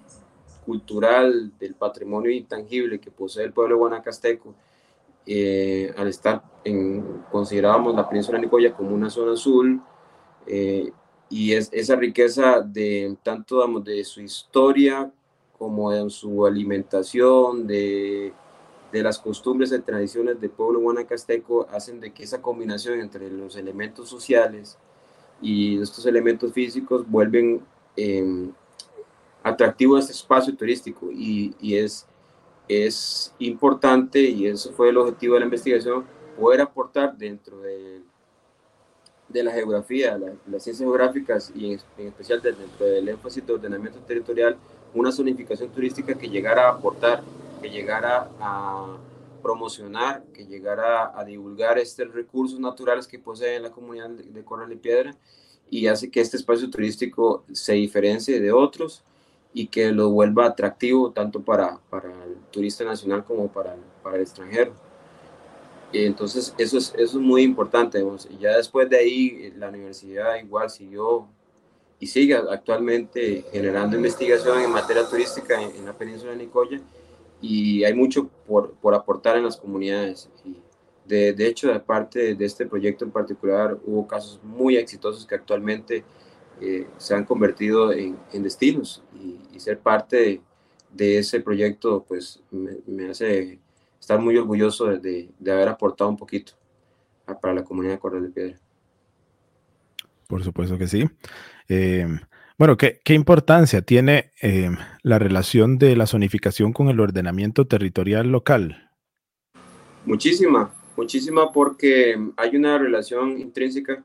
cultural 0.65 1.51
del 1.57 1.75
patrimonio 1.75 2.29
intangible 2.29 2.99
que 2.99 3.09
posee 3.09 3.45
el 3.45 3.53
pueblo 3.53 3.77
guanacasteco, 3.77 4.53
eh, 5.25 5.93
al 5.97 6.07
estar 6.09 6.43
en, 6.63 7.23
considerábamos 7.31 7.95
la 7.95 8.07
península 8.07 8.37
de 8.37 8.45
Nicoya 8.45 8.73
como 8.73 8.93
una 8.93 9.09
zona 9.09 9.33
azul, 9.33 9.81
eh, 10.45 10.91
y 11.29 11.53
es, 11.53 11.69
esa 11.71 11.95
riqueza 11.95 12.61
de 12.61 13.17
tanto 13.23 13.55
digamos, 13.55 13.83
de 13.83 14.03
su 14.03 14.21
historia 14.21 15.11
como 15.57 15.91
de 15.91 16.09
su 16.09 16.45
alimentación, 16.45 17.65
de 17.65 18.33
de 18.91 19.03
las 19.03 19.19
costumbres 19.19 19.71
y 19.71 19.79
tradiciones 19.79 20.39
del 20.39 20.49
pueblo 20.49 20.79
guanacasteco 20.79 21.67
hacen 21.71 21.99
de 21.99 22.11
que 22.11 22.23
esa 22.23 22.41
combinación 22.41 22.99
entre 22.99 23.29
los 23.29 23.55
elementos 23.55 24.09
sociales 24.09 24.77
y 25.41 25.81
estos 25.81 26.05
elementos 26.05 26.53
físicos 26.53 27.07
vuelven 27.09 27.61
eh, 27.95 28.49
atractivo 29.43 29.97
este 29.97 30.13
espacio 30.13 30.55
turístico. 30.55 31.09
Y, 31.11 31.53
es, 31.75 32.05
es 32.67 33.33
importante 33.39 34.19
y 34.19 34.47
eso 34.47 34.71
fue 34.71 34.89
el 34.89 34.97
objetivo 34.97 35.35
de 35.35 35.41
la 35.41 35.45
investigación 35.45 36.05
poder 36.39 36.61
aportar 36.61 37.17
dentro 37.17 37.59
de, 37.61 38.01
de 39.27 39.43
la 39.43 39.51
geografía, 39.51 40.17
las 40.17 40.63
ciencias 40.63 40.79
geográficas 40.79 41.51
y 41.55 41.73
en, 41.73 41.79
en 41.97 42.07
especial 42.07 42.41
dentro 42.41 42.85
del 42.85 43.09
énfasis 43.09 43.45
de 43.45 43.53
ordenamiento 43.53 43.99
territorial 43.99 44.55
una 44.93 45.11
zonificación 45.11 45.69
turística 45.69 46.13
que 46.13 46.29
llegara 46.29 46.67
a 46.67 46.71
aportar 46.71 47.21
que 47.61 47.69
llegara 47.69 48.29
a 48.39 48.97
promocionar, 49.41 50.23
que 50.33 50.45
llegara 50.45 51.17
a 51.17 51.23
divulgar 51.23 51.77
estos 51.77 52.13
recursos 52.13 52.59
naturales 52.59 53.07
que 53.07 53.19
posee 53.19 53.59
la 53.59 53.71
comunidad 53.71 54.09
de 54.09 54.43
Coral 54.43 54.71
y 54.71 54.75
Piedra 54.75 55.15
y 55.69 55.87
hace 55.87 56.09
que 56.09 56.21
este 56.21 56.37
espacio 56.37 56.69
turístico 56.69 57.43
se 57.51 57.73
diferencie 57.73 58.39
de 58.39 58.51
otros 58.51 59.03
y 59.53 59.67
que 59.67 59.91
lo 59.91 60.09
vuelva 60.09 60.45
atractivo 60.45 61.11
tanto 61.11 61.41
para, 61.41 61.79
para 61.89 62.09
el 62.25 62.35
turista 62.51 62.83
nacional 62.83 63.23
como 63.23 63.47
para, 63.47 63.75
para 64.03 64.17
el 64.17 64.21
extranjero. 64.23 64.73
Entonces 65.93 66.53
eso 66.57 66.77
es, 66.77 66.93
eso 66.97 67.17
es 67.17 67.23
muy 67.23 67.43
importante. 67.43 68.03
Ya 68.39 68.57
después 68.57 68.89
de 68.89 68.97
ahí 68.97 69.53
la 69.57 69.69
universidad 69.69 70.35
igual 70.35 70.69
siguió 70.69 71.27
y 71.99 72.07
sigue 72.07 72.35
actualmente 72.35 73.45
generando 73.51 73.95
investigación 73.95 74.61
en 74.61 74.71
materia 74.71 75.07
turística 75.07 75.61
en, 75.61 75.75
en 75.75 75.85
la 75.85 75.93
península 75.93 76.31
de 76.31 76.37
Nicoya 76.37 76.81
y 77.41 77.83
hay 77.83 77.93
mucho 77.93 78.29
por, 78.47 78.73
por 78.75 78.93
aportar 78.93 79.37
en 79.37 79.43
las 79.43 79.57
comunidades. 79.57 80.29
Y 80.45 80.57
de, 81.05 81.33
de, 81.33 81.47
hecho, 81.47 81.71
de 81.71 81.79
parte 81.79 82.35
de 82.35 82.45
este 82.45 82.65
proyecto 82.65 83.05
en 83.05 83.11
particular, 83.11 83.77
hubo 83.85 84.07
casos 84.07 84.39
muy 84.43 84.77
exitosos 84.77 85.25
que 85.25 85.35
actualmente 85.35 86.03
eh, 86.59 86.87
se 86.97 87.13
han 87.13 87.23
convertido 87.23 87.93
en, 87.93 88.17
en 88.33 88.43
destinos 88.43 89.03
y, 89.13 89.37
ser 89.59 89.79
parte 89.79 90.41
de, 90.93 91.17
ese 91.17 91.41
proyecto, 91.41 92.05
pues 92.07 92.41
me, 92.51 92.77
me, 92.85 93.09
hace 93.09 93.59
estar 93.99 94.19
muy 94.19 94.37
orgulloso 94.37 94.85
de, 94.85 95.29
de, 95.39 95.51
haber 95.51 95.67
aportado 95.67 96.09
un 96.11 96.17
poquito 96.17 96.53
para 97.41 97.55
la 97.55 97.63
comunidad 97.63 97.93
de 97.93 97.99
Corral 97.99 98.23
de 98.23 98.29
Piedra. 98.29 98.59
Por 100.27 100.43
supuesto 100.43 100.77
que 100.77 100.87
sí. 100.87 101.09
Eh, 101.67 102.07
bueno, 102.57 102.77
¿qué, 102.77 102.99
qué 103.03 103.13
importancia 103.13 103.81
tiene 103.81 104.31
eh, 104.41 104.71
la 105.03 105.19
relación 105.19 105.77
de 105.77 105.95
la 105.95 106.07
zonificación 106.07 106.73
con 106.73 106.89
el 106.89 106.99
ordenamiento 106.99 107.67
territorial 107.67 108.31
local? 108.31 108.89
Muchísima, 110.05 110.73
muchísima 110.95 111.51
porque 111.51 112.17
hay 112.37 112.55
una 112.55 112.77
relación 112.77 113.39
intrínseca, 113.39 114.03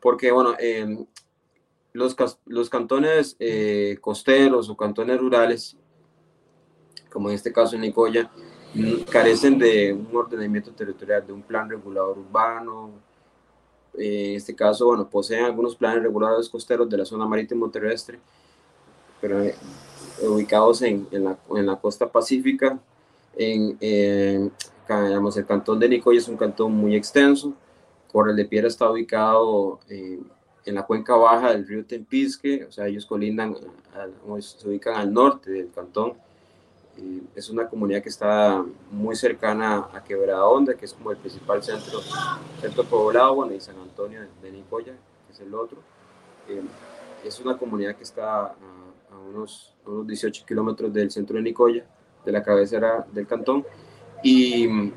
porque 0.00 0.30
bueno, 0.30 0.54
eh, 0.58 1.06
los, 1.92 2.16
los 2.44 2.68
cantones 2.68 3.36
eh, 3.38 3.96
costeros 4.00 4.68
o 4.68 4.76
cantones 4.76 5.18
rurales, 5.18 5.76
como 7.10 7.30
en 7.30 7.36
este 7.36 7.52
caso 7.52 7.76
en 7.76 7.82
Nicoya, 7.82 8.30
carecen 9.10 9.58
de 9.58 9.94
un 9.94 10.14
ordenamiento 10.14 10.72
territorial, 10.72 11.26
de 11.26 11.32
un 11.32 11.42
plan 11.42 11.70
regulador 11.70 12.18
urbano, 12.18 13.05
en 13.98 14.36
este 14.36 14.54
caso, 14.54 14.86
bueno, 14.86 15.08
poseen 15.08 15.44
algunos 15.44 15.76
planes 15.76 16.02
regulados 16.02 16.48
costeros 16.48 16.88
de 16.88 16.98
la 16.98 17.04
zona 17.04 17.26
marítimo 17.26 17.70
terrestre, 17.70 18.18
pero 19.20 19.42
eh, 19.42 19.54
ubicados 20.22 20.82
en, 20.82 21.06
en, 21.10 21.24
la, 21.24 21.38
en, 21.50 21.66
la, 21.66 21.76
costa 21.76 22.06
pacífica. 22.06 22.78
En, 23.36 23.78
digamos, 24.88 25.36
el 25.36 25.46
cantón 25.46 25.78
de 25.78 25.88
Nicoya 25.88 26.18
es 26.18 26.28
un 26.28 26.36
cantón 26.36 26.72
muy 26.72 26.94
extenso. 26.94 27.52
Corral 28.10 28.36
de 28.36 28.44
Piedra 28.44 28.68
está 28.68 28.90
ubicado 28.90 29.80
eh, 29.88 30.20
en 30.64 30.74
la 30.74 30.84
cuenca 30.84 31.14
baja 31.16 31.52
del 31.52 31.66
río 31.66 31.84
Tempisque, 31.84 32.64
o 32.64 32.72
sea, 32.72 32.86
ellos 32.86 33.06
colindan, 33.06 33.56
se 34.40 34.68
ubican 34.68 34.96
al 34.96 35.12
norte 35.12 35.50
del 35.50 35.70
cantón 35.70 36.14
es 37.34 37.50
una 37.50 37.68
comunidad 37.68 38.02
que 38.02 38.08
está 38.08 38.64
muy 38.90 39.16
cercana 39.16 39.88
a 39.92 40.02
Quebrada 40.02 40.46
Honda, 40.46 40.74
que 40.74 40.86
es 40.86 40.94
como 40.94 41.10
el 41.10 41.16
principal 41.16 41.62
centro, 41.62 42.00
centro 42.60 42.84
poblado, 42.84 43.34
bueno, 43.34 43.52
y 43.52 43.60
San 43.60 43.78
Antonio 43.78 44.20
de 44.42 44.50
Nicoya, 44.50 44.92
que 45.26 45.32
es 45.32 45.40
el 45.40 45.54
otro. 45.54 45.78
Eh, 46.48 46.62
es 47.24 47.40
una 47.40 47.58
comunidad 47.58 47.96
que 47.96 48.04
está 48.04 48.46
a, 48.46 48.54
unos, 49.28 49.74
unos 49.84 50.06
18 50.06 50.44
kilómetros 50.46 50.92
del 50.92 51.10
centro 51.10 51.36
de 51.36 51.42
Nicoya, 51.42 51.84
de 52.24 52.32
la 52.32 52.42
cabecera 52.42 53.06
del 53.12 53.26
cantón, 53.26 53.64
y 54.22 54.92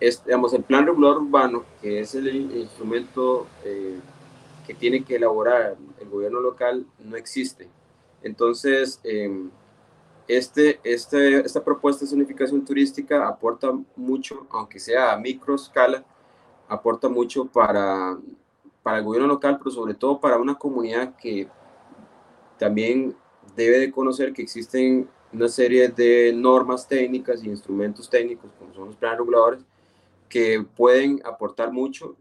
es, 0.00 0.24
digamos, 0.24 0.52
el 0.54 0.62
plan 0.62 0.86
regulador 0.86 1.22
urbano, 1.22 1.64
que 1.80 2.00
es 2.00 2.14
el 2.14 2.28
instrumento 2.56 3.46
eh, 3.64 3.98
que 4.66 4.74
tiene 4.74 5.02
que 5.04 5.16
elaborar 5.16 5.76
el 6.00 6.08
gobierno 6.08 6.40
local 6.40 6.84
no 6.98 7.16
existe. 7.16 7.68
Entonces, 8.22 9.00
em, 9.04 9.50
este, 10.28 10.78
este, 10.84 11.40
esta 11.40 11.64
propuesta 11.64 12.04
de 12.04 12.10
zonificación 12.10 12.64
turística 12.64 13.26
aporta 13.26 13.72
mucho, 13.96 14.46
aunque 14.50 14.78
sea 14.78 15.12
a 15.12 15.18
micro 15.18 15.54
escala, 15.54 16.04
aporta 16.68 17.08
mucho 17.08 17.46
para, 17.46 18.18
para 18.82 18.98
el 18.98 19.04
gobierno 19.04 19.28
local, 19.28 19.58
pero 19.58 19.70
sobre 19.70 19.94
todo 19.94 20.20
para 20.20 20.36
una 20.36 20.54
comunidad 20.54 21.16
que 21.16 21.48
también 22.58 23.16
debe 23.56 23.78
de 23.78 23.90
conocer 23.90 24.32
que 24.32 24.42
existen 24.42 25.08
una 25.32 25.48
serie 25.48 25.88
de 25.88 26.32
normas 26.34 26.86
técnicas 26.86 27.42
y 27.42 27.48
instrumentos 27.48 28.08
técnicos, 28.08 28.50
como 28.58 28.74
son 28.74 28.86
los 28.86 28.96
planes 28.96 29.18
reguladores, 29.18 29.64
que 30.28 30.64
pueden 30.76 31.20
aportar 31.24 31.72
mucho 31.72 32.16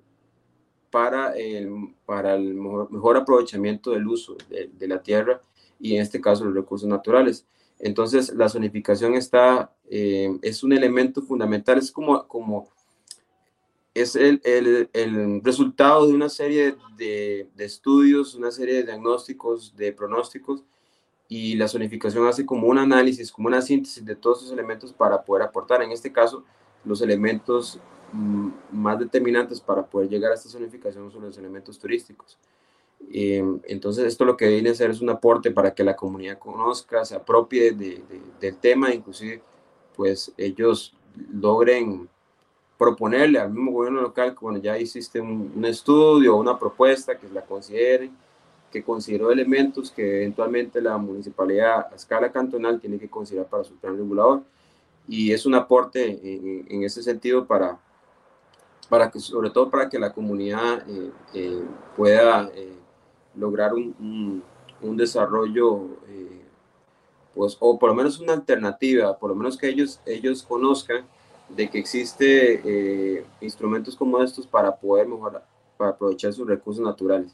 para 0.90 1.34
el, 1.34 1.94
para 2.06 2.36
el 2.36 2.54
mejor, 2.54 3.18
aprovechamiento 3.18 3.92
del 3.92 4.08
uso 4.08 4.38
de, 4.50 4.88
la 4.88 5.02
tierra 5.02 5.42
y 5.80 5.96
en 5.96 6.02
este 6.02 6.22
caso 6.22 6.46
los 6.46 6.56
recursos 6.56 6.88
naturales. 6.88 7.46
Entonces, 7.80 8.34
la 8.34 8.50
zonificación 8.50 9.14
está, 9.14 9.72
eh, 9.90 10.36
es 10.42 10.64
un 10.64 10.74
elemento 10.74 11.22
fundamental, 11.22 11.78
es 11.78 11.92
como, 11.92 12.28
como 12.28 12.70
es 13.94 14.16
el, 14.16 14.42
el, 14.44 14.90
el 14.94 15.42
resultado 15.44 16.08
de 16.08 16.14
una 16.14 16.30
serie 16.30 16.76
de, 16.98 17.48
de, 17.56 17.66
estudios, 17.66 18.36
una 18.36 18.52
serie 18.52 18.76
de 18.76 18.84
diagnósticos, 18.84 19.76
de 19.76 19.92
pronósticos, 19.92 20.64
y 21.28 21.56
la 21.56 21.68
zonificación 21.68 22.26
hace 22.28 22.46
como 22.46 22.68
un 22.68 22.78
análisis, 22.78 23.32
como 23.32 23.48
una 23.48 23.62
síntesis 23.62 24.06
de 24.06 24.16
todos 24.16 24.40
esos 24.40 24.54
elementos 24.54 24.94
para 24.94 25.24
poder 25.24 25.44
aportar, 25.44 25.82
en 25.82 25.92
este 25.92 26.12
caso, 26.12 26.44
los 26.86 27.02
elementos 27.02 27.80
mm, 28.14 28.50
más 28.72 29.00
determinantes 29.00 29.60
para 29.60 29.86
poder 29.86 30.10
llegar 30.10 30.32
a 30.32 30.36
esta 30.36 30.50
zonificación 30.50 31.12
son 31.12 31.24
los 31.24 31.38
elementos 31.38 31.78
turísticos. 31.78 32.38
Eh, 33.12 33.44
entonces, 33.66 34.06
esto 34.06 34.26
lo 34.26 34.38
que 34.38 34.48
viene 34.48 34.70
a 34.70 34.72
hacer 34.74 34.90
es 34.92 35.02
un 35.02 35.10
aporte 35.10 35.52
para 35.52 35.74
que 35.74 35.84
la 35.84 35.96
comunidad 35.96 36.38
conozca, 36.40 37.06
se 37.06 37.16
apropie 37.16 37.72
de, 37.72 38.04
del 38.40 38.58
tema, 38.58 38.94
inclusive, 38.94 39.42
pues 39.96 40.34
ellos 40.38 40.94
logren 41.34 42.10
proponerle 42.78 43.40
al 43.40 43.52
mismo 43.52 43.72
gobierno 43.72 44.02
local 44.02 44.32
que 44.32 44.36
cuando 44.36 44.62
ya 44.62 44.78
hiciste 44.78 45.20
un, 45.20 45.52
un 45.56 45.66
estudio 45.66 46.36
una 46.36 46.60
propuesta 46.60 47.18
que 47.18 47.28
la 47.30 47.42
consideren, 47.42 48.16
que 48.72 48.84
consideró 48.84 49.32
elementos 49.32 49.92
que 49.92 50.18
eventualmente 50.18 50.82
la 50.82 50.98
municipalidad 50.98 51.88
a 51.92 51.96
escala 51.96 52.32
cantonal 52.32 52.80
tiene 52.80 53.00
que 53.00 53.10
considerar 53.10 53.48
para 53.48 53.64
su 53.64 53.76
plan 53.76 53.98
regulador. 53.98 54.44
Y 55.08 55.32
es 55.32 55.46
un 55.46 55.56
aporte 55.56 56.20
en, 56.70 56.84
ese 56.84 57.02
sentido 57.02 57.46
para, 57.46 57.80
para 58.90 59.10
que, 59.10 59.20
sobre 59.20 59.50
todo 59.50 59.70
para 59.70 59.88
que 59.88 59.98
la 59.98 60.12
comunidad 60.12 60.84
eh, 60.90 61.12
eh, 61.34 61.64
pueda 61.96 62.52
eh, 62.54 62.74
lograr 63.38 63.74
un, 63.74 64.44
un, 64.82 64.98
desarrollo, 64.98 65.98
pues, 67.34 67.58
o 67.60 67.78
por 67.78 67.90
lo 67.90 67.96
menos 67.96 68.20
una 68.20 68.34
alternativa, 68.34 69.18
por 69.18 69.30
lo 69.30 69.36
menos 69.36 69.58
que 69.58 69.68
ellos, 69.68 70.00
ellos 70.06 70.44
conozcan 70.44 71.06
de 71.50 71.70
que 71.70 71.80
existe 71.80 73.24
instrumentos 73.42 73.96
como 73.96 74.22
estos 74.22 74.46
para 74.48 74.76
poder 74.76 75.08
mejorar, 75.08 75.46
para 75.78 75.92
aprovechar 75.92 76.34
sus 76.34 76.48
recursos 76.48 76.84
naturales. 76.84 77.34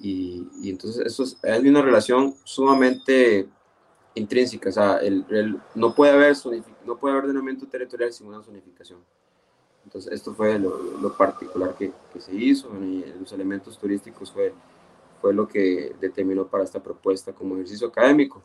Y, 0.00 0.48
y 0.62 0.70
entonces 0.70 1.04
eso 1.04 1.22
es, 1.22 1.42
hay 1.44 1.68
una 1.68 1.82
relación 1.82 2.34
sumamente 2.44 3.48
intrínseca, 4.14 4.68
o 4.68 4.72
sea, 4.72 4.96
el, 4.98 5.60
no, 5.74 5.94
puede 5.94 6.12
haber 6.12 6.36
no 6.84 6.96
puede 6.96 7.12
haber 7.14 7.24
ordenamiento 7.24 7.66
territorial 7.66 8.12
sin 8.12 8.26
una 8.26 8.42
zonificación. 8.42 9.00
Entonces 9.84 10.12
esto 10.12 10.34
fue 10.34 10.58
lo, 10.58 10.98
lo 11.00 11.16
particular 11.16 11.74
que, 11.74 11.92
que, 12.12 12.20
se 12.20 12.34
hizo 12.34 12.68
y 12.80 13.04
los 13.18 13.32
elementos 13.32 13.78
turísticos 13.78 14.30
fue, 14.30 14.54
fue 15.22 15.32
lo 15.32 15.46
que 15.46 15.94
determinó 16.00 16.48
para 16.48 16.64
esta 16.64 16.82
propuesta 16.82 17.32
como 17.32 17.54
ejercicio 17.54 17.86
académico. 17.86 18.42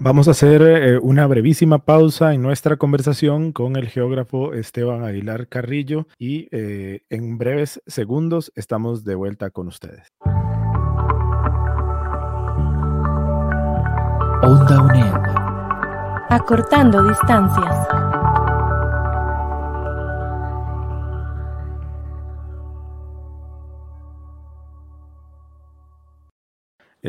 Vamos 0.00 0.26
a 0.28 0.30
hacer 0.30 0.62
eh, 0.62 0.98
una 0.98 1.26
brevísima 1.26 1.78
pausa 1.78 2.32
en 2.32 2.40
nuestra 2.40 2.76
conversación 2.76 3.52
con 3.52 3.76
el 3.76 3.88
geógrafo 3.88 4.54
Esteban 4.54 5.04
Aguilar 5.04 5.48
Carrillo 5.48 6.06
y 6.18 6.48
eh, 6.50 7.02
en 7.10 7.36
breves 7.36 7.82
segundos 7.86 8.52
estamos 8.54 9.04
de 9.04 9.16
vuelta 9.16 9.50
con 9.50 9.68
ustedes. 9.68 10.06
Onda 14.42 14.82
UNED. 14.82 15.12
Acortando 16.30 17.02
distancias. 17.08 18.07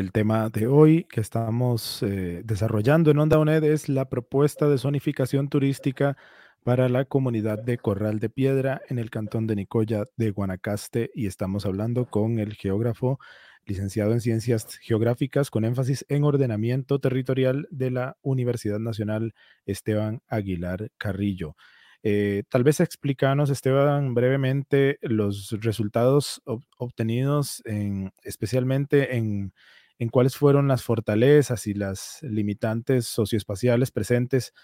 El 0.00 0.12
tema 0.12 0.48
de 0.48 0.66
hoy 0.66 1.04
que 1.04 1.20
estamos 1.20 2.02
eh, 2.02 2.40
desarrollando 2.42 3.10
en 3.10 3.18
Onda 3.18 3.38
UNED 3.38 3.64
es 3.64 3.90
la 3.90 4.08
propuesta 4.08 4.66
de 4.66 4.78
zonificación 4.78 5.50
turística 5.50 6.16
para 6.64 6.88
la 6.88 7.04
comunidad 7.04 7.62
de 7.62 7.76
Corral 7.76 8.18
de 8.18 8.30
Piedra 8.30 8.80
en 8.88 8.98
el 8.98 9.10
cantón 9.10 9.46
de 9.46 9.56
Nicoya 9.56 10.04
de 10.16 10.30
Guanacaste 10.30 11.10
y 11.14 11.26
estamos 11.26 11.66
hablando 11.66 12.06
con 12.06 12.38
el 12.38 12.54
geógrafo 12.54 13.18
licenciado 13.66 14.12
en 14.12 14.22
Ciencias 14.22 14.78
Geográficas 14.78 15.50
con 15.50 15.66
énfasis 15.66 16.06
en 16.08 16.24
ordenamiento 16.24 16.98
territorial 16.98 17.68
de 17.70 17.90
la 17.90 18.16
Universidad 18.22 18.78
Nacional 18.78 19.34
Esteban 19.66 20.22
Aguilar 20.28 20.90
Carrillo. 20.96 21.56
Eh, 22.02 22.44
tal 22.48 22.64
vez 22.64 22.80
explícanos, 22.80 23.50
Esteban, 23.50 24.14
brevemente 24.14 24.98
los 25.02 25.54
resultados 25.60 26.40
obtenidos, 26.78 27.62
en, 27.66 28.12
especialmente 28.22 29.18
en, 29.18 29.52
en 30.00 30.08
cuáles 30.08 30.34
fueron 30.34 30.66
las 30.66 30.82
fortalezas 30.82 31.66
y 31.66 31.74
las 31.74 32.20
limitantes 32.22 33.04
socioespaciales 33.04 33.90
presentes 33.90 34.54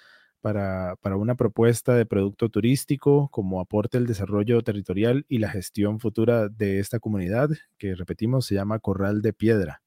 para, 0.40 0.96
una 1.14 1.34
propuesta 1.34 1.94
de 1.94 2.06
producto 2.06 2.48
turístico 2.48 3.28
como 3.30 3.60
aporte 3.60 3.98
al 3.98 4.06
desarrollo 4.06 4.62
territorial 4.62 5.26
y 5.28 5.36
la 5.36 5.50
gestión 5.50 6.00
futura 6.00 6.48
de 6.48 6.78
esta 6.78 7.00
comunidad, 7.00 7.50
que 7.76 7.94
repetimos 7.94 8.46
se 8.46 8.54
llama 8.54 8.78
Corral 8.78 9.20
de 9.20 9.34
Piedra. 9.34 9.82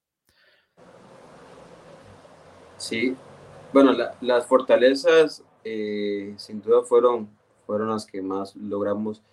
Sí, 2.77 3.15
bueno, 3.73 3.93
las 4.21 4.45
fortalezas 4.45 5.43
eh, 5.63 6.35
sin 6.37 6.61
duda 6.61 6.83
fueron, 6.83 7.27
fueron 7.65 7.89
las 7.89 8.05
que 8.05 8.21
más 8.21 8.55
logramos 8.55 9.23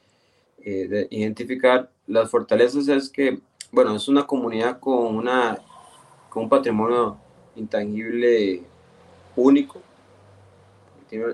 eh, 0.64 1.08
identificar. 1.10 1.90
Las 2.06 2.30
fortalezas 2.30 2.88
es 2.88 3.10
que, 3.10 3.38
bueno, 3.70 3.94
es 3.94 4.08
una 4.08 4.26
comunidad 4.26 4.80
con, 4.80 5.14
una, 5.14 5.58
un 6.42 6.48
patrimonio 6.48 7.16
intangible 7.56 8.62
único, 9.34 9.80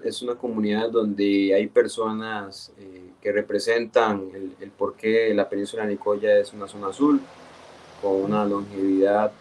es 0.04 0.22
una 0.22 0.34
comunidad 0.34 0.90
donde 0.90 1.54
hay 1.54 1.66
personas 1.66 2.72
eh, 2.78 3.10
que 3.20 3.32
representan 3.32 4.28
el, 4.34 4.54
el 4.60 4.70
por 4.70 4.94
qué 4.94 5.32
la 5.32 5.48
península 5.48 5.86
Nicoya 5.86 6.38
es 6.38 6.52
una 6.52 6.68
zona 6.68 6.88
azul, 6.88 7.20
con 8.02 8.22
una 8.22 8.44
longevidad, 8.44 9.32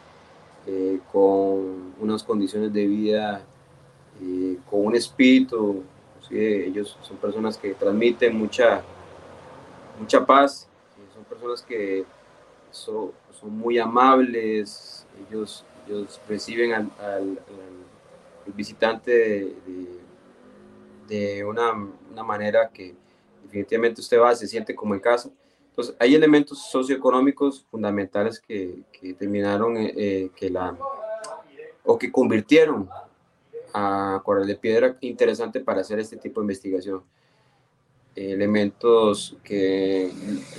eh, 0.67 0.99
con 1.11 1.93
unas 1.99 2.23
condiciones 2.23 2.71
de 2.71 2.87
vida, 2.87 3.41
eh, 4.21 4.57
con 4.69 4.85
un 4.85 4.95
espíritu. 4.95 5.83
ellos 6.29 6.97
son 7.01 7.17
personas 7.17 7.57
que 7.57 7.73
transmiten 7.73 8.37
mucha, 8.37 8.81
mucha 9.99 10.25
paz, 10.25 10.67
son 11.13 11.23
personas 11.25 11.61
que 11.61 12.05
son, 12.71 13.11
son 13.39 13.57
muy 13.57 13.77
amables, 13.77 15.05
ellos, 15.29 15.65
ellos 15.87 16.19
reciben 16.27 16.73
al, 16.73 17.39
visitante 18.55 19.55
de 21.07 21.45
una, 21.45 21.71
una, 22.11 22.23
manera 22.23 22.69
que 22.69 22.95
definitivamente 23.43 24.01
usted 24.01 24.19
va, 24.19 24.35
se 24.35 24.47
siente 24.47 24.73
como 24.75 24.93
en 24.93 24.99
casa. 24.99 25.29
Entonces, 25.69 25.95
hay 25.99 26.15
elementos 26.15 26.69
socioeconómicos 26.69 27.65
fundamentales 27.69 28.39
que, 28.39 28.83
que 28.91 29.13
terminaron, 29.13 29.77
eh, 29.77 29.93
eh, 29.95 30.31
que 30.35 30.49
la, 30.49 30.77
o 31.85 31.97
que 31.97 32.11
convirtieron 32.11 32.89
a 33.73 34.21
Corral 34.23 34.47
de 34.47 34.55
Piedra 34.55 34.97
interesante 35.01 35.61
para 35.61 35.81
hacer 35.81 35.99
este 35.99 36.17
tipo 36.17 36.41
de 36.41 36.45
investigación. 36.45 37.03
Elementos 38.15 39.37
que 39.43 40.11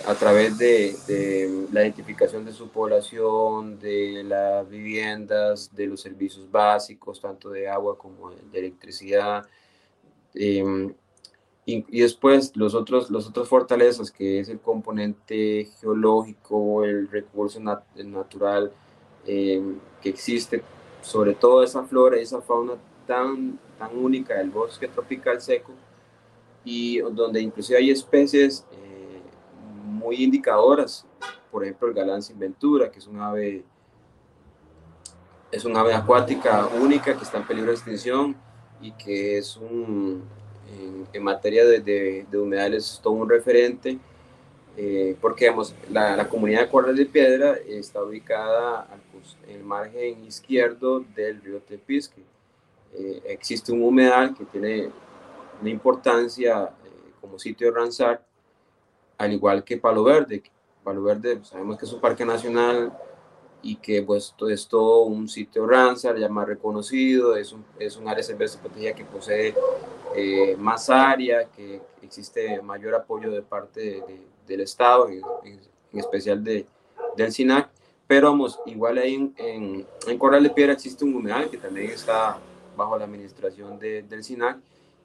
a 0.06 0.14
través 0.14 0.56
de, 0.56 0.94
de, 1.06 1.66
la 1.70 1.82
identificación 1.82 2.44
de 2.46 2.52
su 2.52 2.68
población, 2.68 3.78
de 3.78 4.24
las 4.24 4.68
viviendas, 4.70 5.74
de 5.74 5.86
los 5.86 6.00
servicios 6.00 6.50
básicos, 6.50 7.20
tanto 7.20 7.50
de 7.50 7.68
agua 7.68 7.98
como 7.98 8.30
de 8.30 8.58
electricidad, 8.58 9.46
Em, 10.34 10.94
y, 11.64 12.00
después 12.00 12.56
los 12.56 12.74
otros, 12.74 13.10
los 13.10 13.28
otros 13.28 13.48
fortalezas, 13.48 14.10
que 14.10 14.40
es 14.40 14.48
el 14.48 14.60
componente 14.60 15.68
geológico, 15.80 16.84
el 16.84 17.08
recurso 17.08 17.60
natural 17.60 18.72
em, 19.26 19.78
que 20.00 20.08
existe, 20.08 20.62
sobre 21.02 21.34
todo 21.34 21.62
esa 21.62 21.84
flora 21.84 22.18
y 22.18 22.22
esa 22.22 22.40
fauna 22.40 22.74
tan, 23.06 23.58
tan 23.78 23.96
única 23.96 24.34
del 24.34 24.50
bosque 24.50 24.88
tropical 24.88 25.40
seco, 25.40 25.72
y 26.64 26.98
donde 26.98 27.40
inclusive 27.40 27.78
hay 27.78 27.90
especies 27.90 28.64
eh, 28.72 29.20
muy 29.84 30.22
indicadoras 30.22 31.06
por 31.52 31.62
ejemplo, 31.62 31.86
el 31.86 31.94
galán 31.94 32.22
sin 32.22 32.38
ventura, 32.38 32.90
que 32.90 32.98
es 32.98 33.06
un 33.06 33.20
ave, 33.20 33.62
es 35.52 35.64
un 35.66 35.76
ave 35.76 35.92
acuática 35.92 36.66
única 36.80 37.14
que 37.14 37.22
está 37.22 37.36
en 37.36 37.46
peligro 37.46 37.70
de 37.70 37.76
extinción 37.76 38.34
y 38.80 38.90
que 38.92 39.36
es 39.36 39.58
un, 39.58 40.24
en, 41.12 41.22
materia 41.22 41.66
de, 41.66 41.80
de, 42.28 42.38
humedales, 42.38 42.98
todo 43.02 43.12
un 43.12 43.28
referente. 43.28 43.98
Eh, 44.78 45.14
porque 45.20 45.44
digamos, 45.44 45.74
la, 45.90 46.16
la, 46.16 46.26
comunidad 46.26 46.62
de 46.62 46.68
Corral 46.70 46.96
de 46.96 47.04
Piedra 47.04 47.56
está 47.68 48.02
ubicada 48.02 48.88
en 49.46 49.56
el 49.56 49.62
margen 49.62 50.24
izquierdo 50.24 51.00
del 51.14 51.42
río 51.42 51.60
Tepisque. 51.60 52.22
Eh, 52.94 53.20
existe 53.26 53.70
un 53.72 53.82
humedal 53.82 54.34
que 54.34 54.46
tiene 54.46 54.88
una 55.62 55.70
importancia 55.70 56.64
eh, 56.84 57.12
como 57.20 57.38
sitio 57.38 57.72
de 57.72 58.18
al 59.18 59.32
igual 59.32 59.62
que 59.62 59.78
Palo 59.78 60.02
Verde. 60.02 60.42
Palo 60.82 61.02
Verde 61.04 61.36
pues, 61.36 61.48
sabemos 61.48 61.78
que 61.78 61.86
es 61.86 61.92
un 61.92 62.00
parque 62.00 62.24
nacional 62.24 62.92
y 63.62 63.76
que 63.76 64.02
pues 64.02 64.34
es 64.50 64.66
todo 64.66 65.02
un 65.02 65.28
sitio 65.28 65.64
Ramsar 65.64 66.18
ya 66.18 66.28
más 66.28 66.48
reconocido, 66.48 67.36
es 67.36 67.52
un, 67.52 67.64
es 67.78 67.96
un 67.96 68.08
área 68.08 68.24
silvestre 68.24 68.60
protegida 68.60 68.92
que 68.92 69.04
posee 69.04 69.54
eh, 70.16 70.56
más 70.58 70.90
área, 70.90 71.44
que 71.44 71.80
existe 72.02 72.60
mayor 72.60 72.96
apoyo 72.96 73.30
de 73.30 73.42
parte 73.42 74.02
del 74.48 74.60
Estado, 74.62 75.08
en, 75.08 75.60
especial 75.92 76.42
de, 76.42 76.66
del 77.16 77.32
SINAC, 77.32 77.68
pero 78.08 78.30
vamos, 78.30 78.58
igual 78.66 78.98
ahí 78.98 79.14
en, 79.14 79.34
en, 79.36 79.86
en, 80.08 80.18
Corral 80.18 80.42
de 80.42 80.50
Piedra 80.50 80.72
existe 80.72 81.04
un 81.04 81.14
humedal 81.14 81.48
que 81.48 81.58
también 81.58 81.90
está 81.90 82.38
bajo 82.76 82.98
la 82.98 83.04
administración 83.04 83.78
del 83.78 84.24
SINAC, 84.24 84.58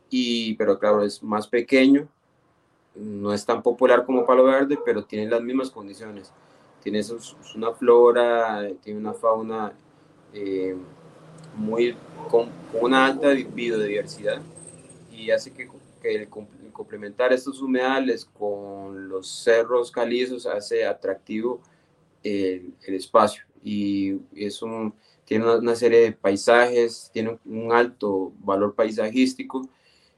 y, 0.10 0.54
pero 0.56 0.80
claro, 0.80 1.04
es 1.04 1.22
más 1.22 1.48
pequeño, 1.48 2.08
no 2.96 3.34
es 3.34 3.46
tan 3.46 3.62
popular 3.62 4.06
como 4.06 4.26
Palo 4.26 4.44
Verde, 4.46 4.78
pero 4.84 5.04
tiene 5.04 5.30
las 5.30 5.42
mismas 5.42 5.70
condiciones. 5.70 6.32
Tiene 6.82 7.02
una 7.56 7.74
flora, 7.74 8.68
tiene 8.82 9.00
una 9.00 9.14
fauna 9.14 9.74
eh, 10.34 10.76
muy 11.56 11.96
con, 12.30 12.50
una 12.74 13.08
alta 13.08 13.30
biodiversidad 13.32 14.42
y 15.12 15.32
hace 15.32 15.52
que, 15.52 15.70
que 16.02 16.16
el, 16.16 16.30
complementar 16.72 17.34
estos 17.34 17.62
humedales 17.62 18.26
con 18.26 19.10
los 19.10 19.28
cerros 19.28 19.92
calizos 19.92 20.46
hace 20.46 20.86
atractivo 20.86 21.60
el, 22.24 22.74
el 22.84 22.94
espacio. 22.96 23.44
Y 23.64 24.20
es 24.36 24.62
un, 24.62 24.94
tiene 25.26 25.58
una, 25.58 25.76
serie 25.76 26.00
de 26.00 26.12
paisajes, 26.14 27.10
tiene 27.12 27.38
un 27.46 27.72
alto 27.74 28.32
valor 28.40 28.76
paisajístico 28.76 29.68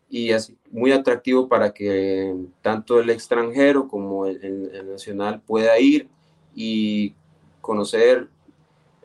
y 0.10 0.32
es 0.32 0.54
muy 0.72 0.92
atractivo 0.92 1.48
para 1.48 1.74
que 1.74 2.36
tanto 2.62 3.00
el 3.00 3.10
extranjero 3.10 3.88
como 3.88 4.26
el, 4.26 4.72
el 4.74 4.90
nacional 4.90 5.42
pueda 5.42 5.80
ir 5.80 6.10
y 6.56 7.14
conocer 7.62 8.28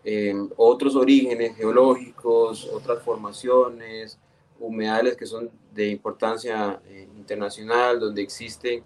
eh, 0.05 0.35
otros 0.57 0.97
orígenes 0.97 1.57
geológicos, 1.57 2.69
otras 2.73 3.03
formaciones, 3.03 4.19
humedales 4.59 5.17
que 5.17 5.27
son 5.27 5.51
de 5.73 5.89
importancia 5.89 6.81
eh, 6.87 7.09
internacional, 7.17 7.99
donde 7.99 8.23
existe 8.23 8.83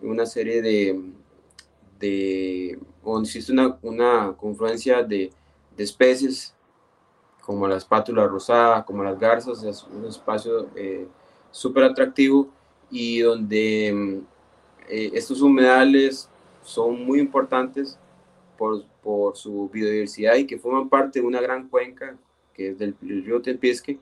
una 0.00 0.26
serie 0.26 0.62
de, 0.62 1.00
de 1.98 2.78
donde 3.04 3.28
existe 3.28 3.52
una, 3.52 3.78
una 3.82 4.34
confluencia 4.36 5.02
de, 5.02 5.30
de, 5.76 5.84
especies 5.84 6.54
como 7.42 7.66
la 7.66 7.76
espátula 7.76 8.26
rosada, 8.26 8.84
como 8.84 9.02
las 9.02 9.18
garzas, 9.18 9.62
es 9.64 9.82
un 9.84 10.04
espacio 10.06 10.68
eh, 10.76 11.08
súper 11.50 11.84
atractivo 11.84 12.48
y 12.90 13.20
donde 13.20 14.22
estos 14.88 15.40
humedales 15.40 16.28
son 16.62 17.04
muy 17.04 17.20
importantes 17.20 17.98
por, 18.58 18.84
por, 19.02 19.36
su 19.36 19.68
biodiversidad 19.72 20.36
y 20.36 20.46
que 20.46 20.58
forman 20.58 20.88
parte 20.88 21.20
de 21.20 21.26
una 21.26 21.40
gran 21.40 21.68
cuenca 21.68 22.16
que 22.54 22.70
es 22.70 22.78
del 22.78 22.94
río 23.00 23.40
Tepisque 23.40 23.98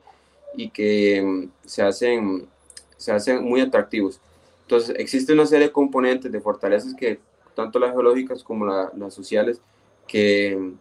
y 0.54 0.70
que 0.70 1.22
mm, 1.22 1.50
se 1.64 1.82
hacen, 1.82 2.48
se 2.96 3.12
hacen 3.12 3.44
muy 3.44 3.60
atractivos. 3.60 4.20
Entonces, 4.62 4.96
existe 4.98 5.32
una 5.32 5.46
serie 5.46 5.66
de 5.66 5.72
componentes, 5.72 6.30
de 6.30 6.40
fortalezas 6.40 6.94
que, 6.94 7.20
tanto 7.54 7.78
las 7.78 7.92
geológicas 7.92 8.42
como 8.42 8.66
las 8.66 9.14
sociales, 9.14 9.60
que, 10.06 10.72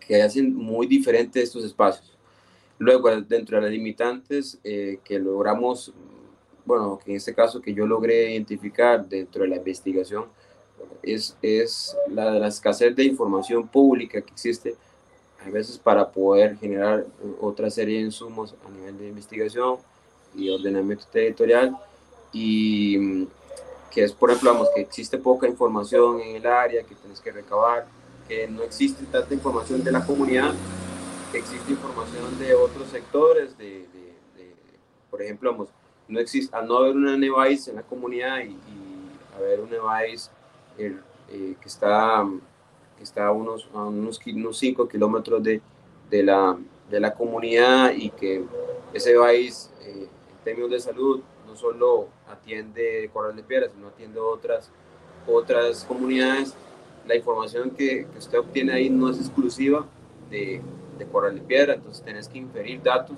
que 0.00 0.22
hacen 0.22 0.54
muy 0.54 0.86
diferentes 0.86 1.44
estos 1.44 1.64
espacios. 1.64 2.15
Luego, 2.78 3.10
dentro 3.22 3.56
de 3.56 3.62
las 3.62 3.70
limitantes 3.70 4.58
eh, 4.62 4.98
que 5.02 5.18
logramos, 5.18 5.92
bueno, 6.64 6.98
que 7.02 7.12
en 7.12 7.16
este 7.16 7.34
caso 7.34 7.60
que 7.60 7.72
yo 7.72 7.86
logré 7.86 8.32
identificar 8.32 9.06
dentro 9.06 9.42
de 9.42 9.48
la 9.48 9.56
investigación, 9.56 10.26
es, 11.02 11.36
es 11.40 11.96
la, 12.08 12.32
la 12.32 12.48
escasez 12.48 12.94
de 12.94 13.04
información 13.04 13.66
pública 13.66 14.20
que 14.20 14.32
existe 14.32 14.76
a 15.44 15.50
veces 15.50 15.78
para 15.78 16.10
poder 16.10 16.56
generar 16.58 17.06
otra 17.40 17.70
serie 17.70 17.98
de 17.98 18.06
insumos 18.06 18.54
a 18.66 18.70
nivel 18.70 18.98
de 18.98 19.08
investigación 19.08 19.76
y 20.34 20.50
ordenamiento 20.50 21.04
territorial 21.10 21.76
y 22.32 22.98
mm, 22.98 23.26
que 23.90 24.04
es 24.04 24.12
por 24.12 24.30
ejemplo 24.30 24.52
vamos, 24.52 24.68
que 24.74 24.80
existe 24.80 25.18
poca 25.18 25.46
información 25.46 26.20
en 26.20 26.36
el 26.36 26.46
área 26.46 26.82
que 26.82 26.94
tienes 26.94 27.20
que 27.20 27.32
recabar 27.32 27.86
que 28.28 28.48
no 28.48 28.62
existe 28.62 29.04
tanta 29.06 29.32
información 29.32 29.84
de 29.84 29.92
la 29.92 30.04
comunidad 30.04 30.52
existe 31.32 31.72
información 31.72 32.38
de 32.38 32.54
otros 32.54 32.88
sectores 32.88 33.56
de, 33.58 33.86
por 35.10 35.22
ejemplo 35.22 35.68
no 36.08 36.20
existe 36.20 36.54
al 36.54 36.68
no 36.68 36.78
haber 36.78 36.94
una 36.94 37.16
NEVAIS 37.16 37.68
en 37.68 37.76
la 37.76 37.82
comunidad 37.82 38.40
y, 38.44 38.56
haber 39.36 39.60
una 39.60 39.72
NEVAIS 39.72 40.30
eh, 40.78 40.96
que 41.28 41.68
está, 41.68 42.26
que 42.96 43.02
está 43.02 43.26
a 43.26 43.32
unos, 43.32 43.68
unos, 43.74 44.18
unos 44.26 44.58
5 44.58 44.88
kilómetros 44.88 45.42
de, 45.42 45.60
de, 46.08 46.22
la, 46.22 46.56
de 46.90 47.00
la 47.00 47.12
comunidad 47.12 47.92
y 47.92 48.08
que 48.10 48.44
ese 48.94 49.14
país, 49.14 49.70
eh, 49.82 50.08
en 50.08 50.44
términos 50.44 50.70
de 50.70 50.80
salud, 50.80 51.20
no 51.46 51.54
solo 51.54 52.08
atiende 52.30 53.10
Corral 53.12 53.36
de 53.36 53.42
Piedras, 53.42 53.72
sino 53.74 53.88
atiende 53.88 54.20
otras, 54.20 54.70
otras 55.26 55.84
comunidades. 55.84 56.54
La 57.06 57.14
información 57.14 57.70
que 57.70 58.06
usted 58.16 58.38
obtiene 58.38 58.72
ahí 58.72 58.88
no 58.88 59.10
es 59.10 59.18
exclusiva 59.18 59.86
de, 60.30 60.62
de 60.98 61.06
Corral 61.06 61.34
de 61.34 61.40
Piedra, 61.42 61.74
entonces 61.74 62.04
tenés 62.04 62.28
que 62.28 62.38
inferir 62.38 62.82
datos. 62.82 63.16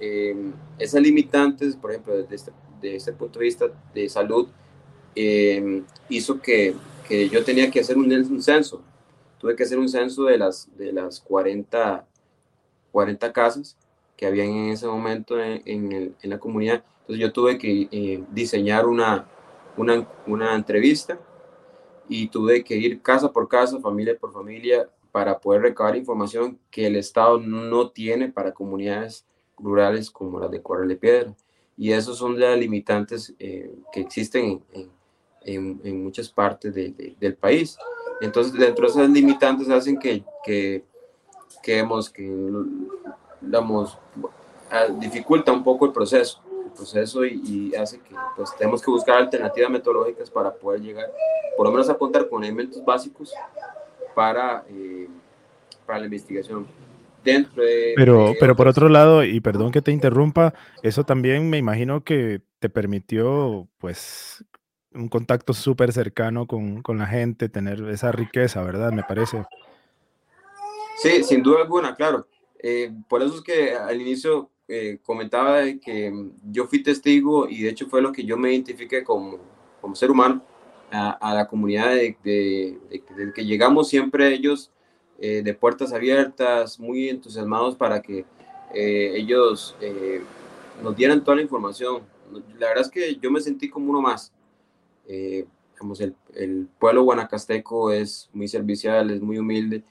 Eh, 0.00 0.52
esas 0.78 1.02
limitantes, 1.02 1.76
por 1.76 1.90
ejemplo, 1.90 2.16
desde 2.16 2.34
este, 2.34 2.52
desde 2.80 2.96
este 2.96 3.12
punto 3.12 3.38
de 3.38 3.44
vista 3.44 3.66
de 3.94 4.08
salud, 4.08 4.48
eh, 5.14 5.82
hizo 6.08 6.40
que, 6.40 6.74
que, 7.08 7.28
yo 7.28 7.44
tenía 7.44 7.70
que 7.70 7.80
hacer 7.80 7.96
un, 7.96 8.12
un, 8.12 8.42
censo. 8.42 8.82
Tuve 9.38 9.56
que 9.56 9.64
hacer 9.64 9.78
un 9.78 9.88
censo 9.88 10.24
de 10.24 10.38
las, 10.38 10.68
de 10.76 10.92
las 10.92 11.20
40, 11.20 12.06
40 12.92 13.32
casas 13.32 13.76
que 14.16 14.26
habían 14.26 14.48
en 14.48 14.68
ese 14.70 14.86
momento 14.86 15.40
en, 15.40 15.62
en, 15.64 15.92
el, 15.92 16.14
en 16.22 16.30
la 16.30 16.38
comunidad. 16.38 16.84
Entonces 17.00 17.20
yo 17.20 17.32
tuve 17.32 17.58
que 17.58 17.88
eh, 17.90 18.22
diseñar 18.30 18.86
una, 18.86 19.26
una, 19.76 20.06
una 20.26 20.54
entrevista 20.54 21.18
y 22.08 22.28
tuve 22.28 22.64
que 22.64 22.76
ir 22.76 23.00
casa 23.02 23.32
por 23.32 23.48
casa, 23.48 23.80
familia 23.80 24.16
por 24.18 24.32
familia, 24.32 24.88
para 25.12 25.38
poder 25.38 25.62
recabar 25.62 25.96
información 25.96 26.58
que 26.70 26.86
el 26.86 26.96
Estado 26.96 27.38
no 27.38 27.90
tiene 27.90 28.28
para 28.28 28.52
comunidades 28.52 29.24
rurales 29.58 30.10
como 30.10 30.40
las 30.40 30.50
de 30.50 30.62
Corral 30.62 30.88
de 30.88 30.96
Piedra. 30.96 31.34
Y 31.76 31.92
esos 31.92 32.18
son 32.18 32.38
las 32.38 32.58
limitantes 32.58 33.34
eh, 33.38 33.72
que 33.92 34.00
existen 34.00 34.62
en, 35.42 35.80
en, 35.84 36.02
muchas 36.02 36.28
partes 36.28 36.74
de, 36.74 36.90
de, 36.90 37.16
del 37.18 37.34
país. 37.34 37.78
Entonces, 38.20 38.52
dentro 38.52 38.86
de 38.86 38.92
esas 38.92 39.10
limitantes 39.10 39.70
hacen 39.70 39.98
que, 39.98 40.24
que, 40.44 40.84
que, 41.62 41.78
hemos, 41.78 42.10
que 42.10 42.24
digamos, 43.40 43.96
dificulta 44.98 45.52
un 45.52 45.62
poco 45.62 45.86
el 45.86 45.92
proceso, 45.92 46.42
proceso 46.74 47.24
y, 47.24 47.40
y, 47.44 47.74
hace 47.76 48.00
que 48.00 48.14
pues, 48.36 48.54
tenemos 48.56 48.82
que 48.82 48.90
buscar 48.90 49.18
alternativas 49.18 49.70
metodológicas 49.70 50.30
para 50.30 50.52
poder 50.52 50.80
llegar, 50.80 51.12
por 51.56 51.66
lo 51.66 51.72
menos 51.72 51.88
a 51.88 51.94
contar 51.94 52.28
con 52.28 52.42
elementos 52.42 52.84
básicos 52.84 53.32
para, 54.18 54.64
eh, 54.68 55.06
para 55.86 56.00
la 56.00 56.06
investigación. 56.06 56.66
Dentro 57.22 57.62
de, 57.62 57.92
pero, 57.94 58.30
de 58.30 58.36
pero 58.40 58.56
por 58.56 58.66
otro 58.66 58.88
lado, 58.88 59.22
y 59.22 59.38
perdón 59.40 59.70
que 59.70 59.80
te 59.80 59.92
interrumpa, 59.92 60.54
eso 60.82 61.04
también 61.04 61.48
me 61.48 61.56
imagino 61.56 62.02
que 62.02 62.42
te 62.58 62.68
permitió, 62.68 63.68
pues, 63.78 64.44
un 64.92 65.08
contacto 65.08 65.54
súper 65.54 65.92
cercano 65.92 66.48
con, 66.48 66.82
con, 66.82 66.98
la 66.98 67.06
gente, 67.06 67.48
tener 67.48 67.80
esa 67.90 68.10
riqueza, 68.10 68.60
¿verdad? 68.64 68.90
Me 68.90 69.04
parece. 69.04 69.44
Sí, 70.96 71.22
sin 71.22 71.40
duda 71.40 71.60
alguna, 71.62 71.94
claro. 71.94 72.26
Eh, 72.60 72.90
por 73.08 73.22
eso 73.22 73.36
es 73.36 73.42
que 73.42 73.72
al 73.76 74.00
inicio 74.00 74.50
eh, 74.66 74.98
comentaba 75.04 75.62
que 75.80 76.12
yo 76.50 76.66
fui 76.66 76.82
testigo 76.82 77.48
y 77.48 77.62
de 77.62 77.70
hecho 77.70 77.86
fue 77.86 78.02
lo 78.02 78.10
que 78.10 78.24
yo 78.24 78.36
me 78.36 78.52
identifiqué 78.52 79.04
como, 79.04 79.38
como 79.80 79.94
ser 79.94 80.10
humano 80.10 80.42
a, 80.90 81.10
a 81.10 81.34
la 81.34 81.48
comunidad 81.48 81.90
de, 81.90 82.16
de, 82.22 82.78
de, 82.90 83.32
que 83.32 83.44
llegamos 83.44 83.88
siempre 83.88 84.32
ellos 84.32 84.70
eh, 85.18 85.42
de 85.42 85.54
puertas 85.54 85.92
abiertas, 85.92 86.78
muy 86.78 87.08
entusiasmados 87.08 87.76
para 87.76 88.00
que 88.00 88.24
eh, 88.74 89.12
ellos 89.16 89.76
eh, 89.80 90.22
nos 90.82 90.96
dieran 90.96 91.22
toda 91.24 91.36
la 91.36 91.42
información. 91.42 92.02
La 92.58 92.68
verdad 92.68 92.84
es 92.84 92.90
que 92.90 93.16
yo 93.16 93.30
me 93.30 93.40
sentí 93.40 93.68
como 93.68 93.90
uno 93.90 94.00
más. 94.00 94.32
Eh, 95.06 95.46
el, 96.00 96.14
el, 96.34 96.68
pueblo 96.78 97.04
guanacasteco 97.04 97.92
es 97.92 98.28
muy 98.32 98.48
servicial, 98.48 99.10
es 99.10 99.20
muy 99.20 99.38
humilde 99.38 99.82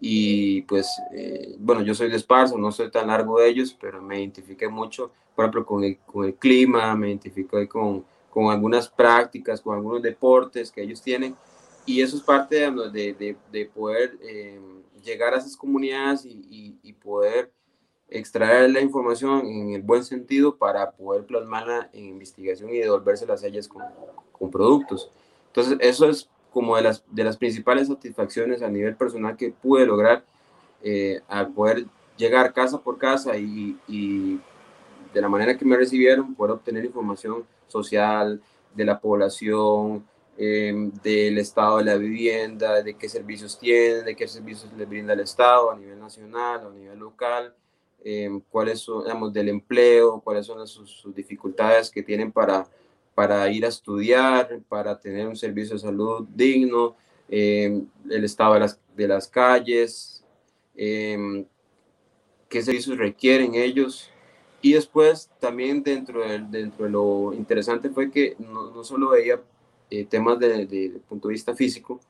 y 0.00 0.62
pues, 0.62 0.88
eh, 1.12 1.56
bueno, 1.58 1.82
yo 1.82 1.94
soy 1.94 2.08
de 2.08 2.16
Esparza, 2.16 2.56
no 2.56 2.70
soy 2.70 2.90
tan 2.90 3.08
largo 3.08 3.40
de 3.40 3.48
ellos, 3.48 3.76
pero 3.80 4.00
me 4.00 4.20
identifiqué 4.20 4.68
mucho, 4.68 5.10
por 5.34 5.44
ejemplo, 5.44 5.66
con 5.66 5.84
el, 5.84 5.98
con 5.98 6.24
el 6.24 6.34
clima, 6.34 6.94
me 6.94 7.08
identifiqué 7.08 7.66
con, 7.68 8.04
con 8.38 8.52
algunas 8.52 8.88
prácticas, 8.88 9.60
con 9.60 9.74
algunos 9.74 10.00
deportes 10.00 10.70
que 10.70 10.80
ellos 10.80 11.02
tienen 11.02 11.34
y 11.84 12.02
eso 12.02 12.16
es 12.16 12.22
parte 12.22 12.70
de, 12.70 13.12
de, 13.12 13.36
de 13.50 13.66
poder 13.66 14.16
eh, 14.22 14.60
llegar 15.02 15.34
a 15.34 15.38
esas 15.38 15.56
comunidades 15.56 16.24
y, 16.24 16.78
y, 16.80 16.92
poder 16.92 17.50
extraer 18.08 18.70
la 18.70 18.80
información 18.80 19.44
en 19.44 19.72
el 19.72 19.82
buen 19.82 20.04
sentido 20.04 20.56
para 20.56 20.92
poder 20.92 21.26
plasmarla 21.26 21.90
en 21.92 22.04
investigación 22.04 22.70
y 22.70 22.78
devolvérselas 22.78 23.42
a 23.42 23.48
ellas 23.48 23.66
con, 23.66 23.82
con 24.30 24.52
productos. 24.52 25.10
Entonces, 25.48 25.76
eso 25.80 26.08
es 26.08 26.28
como 26.52 26.76
de 26.76 26.82
las, 26.82 27.02
de 27.10 27.24
las 27.24 27.36
principales 27.36 27.88
satisfacciones 27.88 28.62
a 28.62 28.68
nivel 28.68 28.94
personal 28.94 29.36
que 29.36 29.50
pude 29.50 29.84
lograr 29.84 30.24
eh, 30.84 31.22
al 31.26 31.48
poder 31.48 31.86
llegar 32.16 32.52
casa 32.52 32.78
por 32.78 32.98
casa 32.98 33.36
y, 33.36 33.76
y, 33.88 34.38
de 35.12 35.20
la 35.20 35.28
manera 35.28 35.58
que 35.58 35.64
me 35.64 35.76
recibieron, 35.76 36.36
poder 36.36 36.52
obtener 36.52 36.84
información 36.84 37.44
social 37.68 38.40
de 38.74 38.84
la 38.84 39.00
población, 39.00 40.04
eh, 40.40 40.72
del 41.02 41.36
estado 41.38 41.78
de 41.78 41.84
la 41.84 41.96
vivienda, 41.96 42.80
de 42.80 42.94
qué 42.94 43.08
servicios 43.08 43.58
tienen, 43.58 44.04
de 44.04 44.14
qué 44.14 44.28
servicios 44.28 44.72
les 44.76 44.88
brinda 44.88 45.12
el 45.12 45.18
Estado 45.18 45.72
a 45.72 45.76
nivel 45.76 45.98
nacional, 45.98 46.64
a 46.64 46.70
nivel 46.70 46.96
local, 46.96 47.52
eh, 48.04 48.30
cuáles 48.48 48.78
son, 48.78 49.02
digamos, 49.02 49.32
del 49.32 49.48
empleo, 49.48 50.20
cuáles 50.20 50.46
son 50.46 50.64
sus, 50.68 51.04
dificultades 51.12 51.90
que 51.90 52.04
tienen 52.04 52.30
para 52.30 52.68
para 53.16 53.50
ir 53.50 53.64
a 53.64 53.68
estudiar, 53.68 54.60
para 54.68 54.96
tener 54.96 55.26
un 55.26 55.34
servicio 55.34 55.74
de 55.74 55.80
salud 55.80 56.24
digno, 56.32 56.94
eh, 57.28 57.82
el 58.08 58.22
estado 58.22 58.54
de 58.54 58.60
las, 58.60 58.80
de 58.94 59.08
las 59.08 59.26
calles, 59.26 60.24
qué 60.76 62.62
servicios 62.62 62.96
requieren 62.96 63.56
ellos. 63.56 64.08
Y 64.60 64.72
después 64.72 65.30
también 65.38 65.82
dentro 65.82 66.20
de, 66.20 66.40
dentro 66.40 66.84
de 66.84 66.90
lo 66.90 67.32
interesante 67.32 67.90
fue 67.90 68.10
que 68.10 68.36
no, 68.38 68.70
no 68.70 68.82
solo 68.82 69.10
veía 69.10 69.40
eh, 69.90 70.04
temas 70.04 70.38
desde 70.38 70.66
de, 70.66 70.88
de 70.90 70.98
punto 71.00 71.28
de 71.28 71.32
vista 71.32 71.54
físico, 71.54 72.00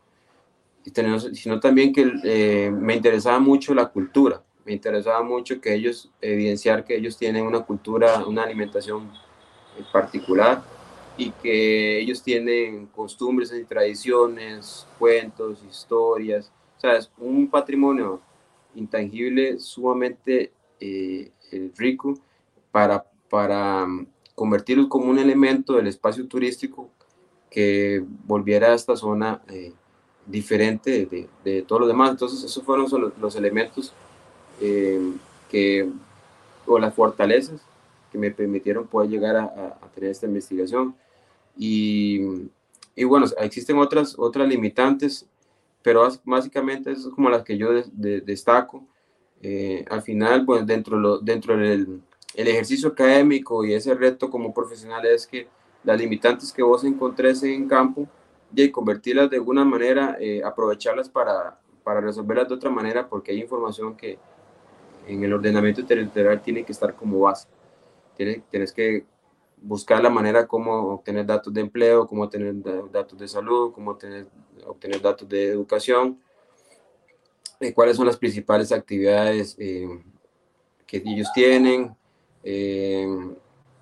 sino 1.32 1.60
también 1.60 1.92
que 1.92 2.70
me 2.70 2.94
interesaba 2.94 3.38
mucho 3.38 3.74
la 3.74 3.88
cultura. 3.88 4.42
Me 4.64 4.72
interesaba 4.72 5.22
mucho 5.22 5.60
que 5.60 5.74
ellos, 5.74 6.10
evidenciar 6.20 6.84
que 6.84 6.96
ellos 6.96 7.16
tienen 7.16 7.46
una 7.46 7.60
cultura, 7.60 8.24
una 8.26 8.42
alimentación 8.42 9.10
particular 9.92 10.62
y 11.16 11.30
que 11.30 12.00
ellos 12.00 12.22
tienen 12.22 12.86
costumbres 12.86 13.52
y 13.52 13.64
tradiciones, 13.64 14.86
cuentos, 14.98 15.62
historias, 15.68 16.52
o 16.76 16.80
sea, 16.80 16.96
es 16.96 17.10
un 17.18 17.48
patrimonio 17.48 18.20
intangible 18.74 19.58
sumamente 19.58 20.52
eh, 20.78 21.32
eh, 21.50 21.70
rico 21.76 22.14
para, 22.70 23.04
para 23.28 23.86
mm, 23.86 24.06
convertirlo 24.34 24.88
como 24.88 25.10
un 25.10 25.18
elemento 25.18 25.74
del 25.74 25.86
espacio 25.86 26.26
turístico 26.26 26.88
que 27.50 28.04
volviera 28.26 28.68
a 28.68 28.74
esta 28.74 28.96
zona 28.96 29.42
eh, 29.48 29.72
diferente 30.26 31.06
de, 31.06 31.28
de, 31.44 31.62
todo 31.62 31.80
lo 31.80 31.86
demás. 31.86 32.10
Entonces, 32.10 32.44
esos 32.44 32.62
fueron 32.62 32.86
los, 32.90 33.18
los 33.18 33.36
elementos 33.36 33.92
que, 34.58 35.88
o 36.66 36.78
las 36.78 36.94
fortalezas 36.94 37.60
que 38.10 38.18
me 38.18 38.30
permitieron 38.30 38.86
poder 38.86 39.10
llegar 39.10 39.36
a, 39.36 39.78
tener 39.94 40.10
esta 40.10 40.26
investigación. 40.26 40.94
Y, 41.56 42.20
y 42.94 43.04
bueno, 43.04 43.26
existen 43.40 43.78
otras, 43.78 44.14
otras 44.18 44.48
limitantes, 44.48 45.26
pero 45.82 46.08
básicamente 46.24 46.92
es 46.92 47.06
como 47.14 47.30
las 47.30 47.42
que 47.42 47.56
yo 47.58 47.70
destaco. 48.02 48.84
Eh, 49.40 49.84
al 49.90 50.02
final, 50.02 50.44
pues 50.44 50.66
dentro, 50.66 50.98
lo, 50.98 51.18
dentro 51.18 51.56
del 51.56 52.00
el 52.38 52.46
ejercicio 52.46 52.90
académico 52.90 53.64
y 53.64 53.74
ese 53.74 53.94
reto 53.94 54.30
como 54.30 54.54
profesional 54.54 55.04
es 55.06 55.26
que 55.26 55.48
las 55.82 55.98
limitantes 55.98 56.52
que 56.52 56.62
vos 56.62 56.84
encontres 56.84 57.42
en 57.42 57.66
campo 57.66 58.06
y 58.54 58.70
convertirlas 58.70 59.28
de 59.28 59.38
alguna 59.38 59.64
manera, 59.64 60.16
eh, 60.20 60.40
aprovecharlas 60.44 61.08
para, 61.08 61.58
para 61.82 62.00
resolverlas 62.00 62.48
de 62.48 62.54
otra 62.54 62.70
manera, 62.70 63.08
porque 63.08 63.32
hay 63.32 63.40
información 63.40 63.96
que 63.96 64.20
en 65.08 65.24
el 65.24 65.32
ordenamiento 65.32 65.84
territorial 65.84 66.40
tiene 66.40 66.62
que 66.62 66.70
estar 66.70 66.94
como 66.94 67.18
base. 67.18 67.48
Tienes, 68.16 68.42
tienes 68.48 68.72
que 68.72 69.04
buscar 69.60 70.00
la 70.00 70.08
manera 70.08 70.46
cómo 70.46 70.92
obtener 70.92 71.26
datos 71.26 71.52
de 71.52 71.60
empleo, 71.60 72.06
cómo 72.06 72.22
obtener 72.22 72.54
datos 72.92 73.18
de 73.18 73.26
salud, 73.26 73.72
cómo 73.72 73.90
obtener, 73.90 74.28
obtener 74.64 75.02
datos 75.02 75.28
de 75.28 75.48
educación, 75.48 76.20
eh, 77.58 77.74
cuáles 77.74 77.96
son 77.96 78.06
las 78.06 78.16
principales 78.16 78.70
actividades 78.70 79.56
eh, 79.58 79.88
que 80.86 81.02
ellos 81.04 81.32
tienen, 81.34 81.96
eh, 82.42 83.06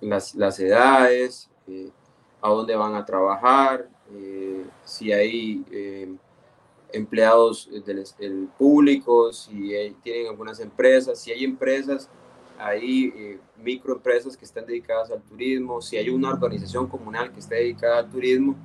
las, 0.01 0.35
las, 0.35 0.59
edades, 0.59 1.49
a 2.41 2.49
dónde 2.49 2.75
van 2.75 2.95
a 2.95 3.05
trabajar, 3.05 3.89
si 4.85 5.11
hay 5.11 5.63
empleados 6.93 7.69
del, 7.85 8.05
del, 8.17 8.47
público, 8.57 9.33
si 9.33 9.95
tienen 10.03 10.27
algunas 10.27 10.59
empresas, 10.59 11.19
si 11.19 11.31
hay 11.31 11.43
empresas 11.43 12.09
hay 12.57 13.13
eh, 13.15 13.39
microempresas 13.63 14.35
que 14.35 14.45
están 14.45 14.65
dedicadas 14.65 15.11
al 15.11 15.21
turismo, 15.21 15.81
si 15.81 15.97
hay 15.97 16.09
una 16.09 16.31
organización 16.31 16.87
comunal 16.87 17.31
que 17.31 17.39
esté 17.39 17.55
dedicada 17.55 17.99
al 17.99 18.09
turismo. 18.09 18.55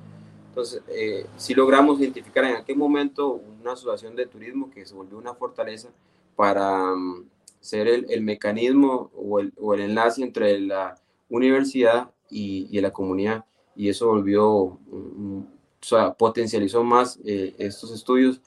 Entonces, 0.49 0.81
eh, 0.87 1.25
si 1.37 1.53
logramos 1.53 1.99
identificar 1.99 2.43
en 2.45 2.55
aquel 2.55 2.77
momento 2.77 3.41
una 3.61 3.73
asociación 3.73 4.15
de 4.15 4.25
turismo 4.25 4.69
que 4.69 4.85
se 4.85 4.93
volvió 4.93 5.17
una 5.17 5.33
fortaleza 5.33 5.89
para 6.35 6.93
um, 6.93 7.25
ser 7.63 7.87
el, 7.87 8.05
el 8.09 8.21
mecanismo 8.21 9.09
o 9.15 9.39
el, 9.39 9.53
o 9.57 9.73
el, 9.73 9.79
enlace 9.79 10.21
entre 10.21 10.59
la 10.59 10.95
universidad 11.29 12.11
y, 12.29 12.67
y 12.69 12.81
la 12.81 12.91
comunidad, 12.91 13.45
y 13.73 13.87
eso 13.87 14.07
volvió, 14.07 14.51
um, 14.51 15.45
o 15.45 15.85
sea, 15.85 16.13
potencializó 16.13 16.83
más 16.83 17.19
eh, 17.25 17.55
estos 17.57 17.91
estudios. 17.91 18.41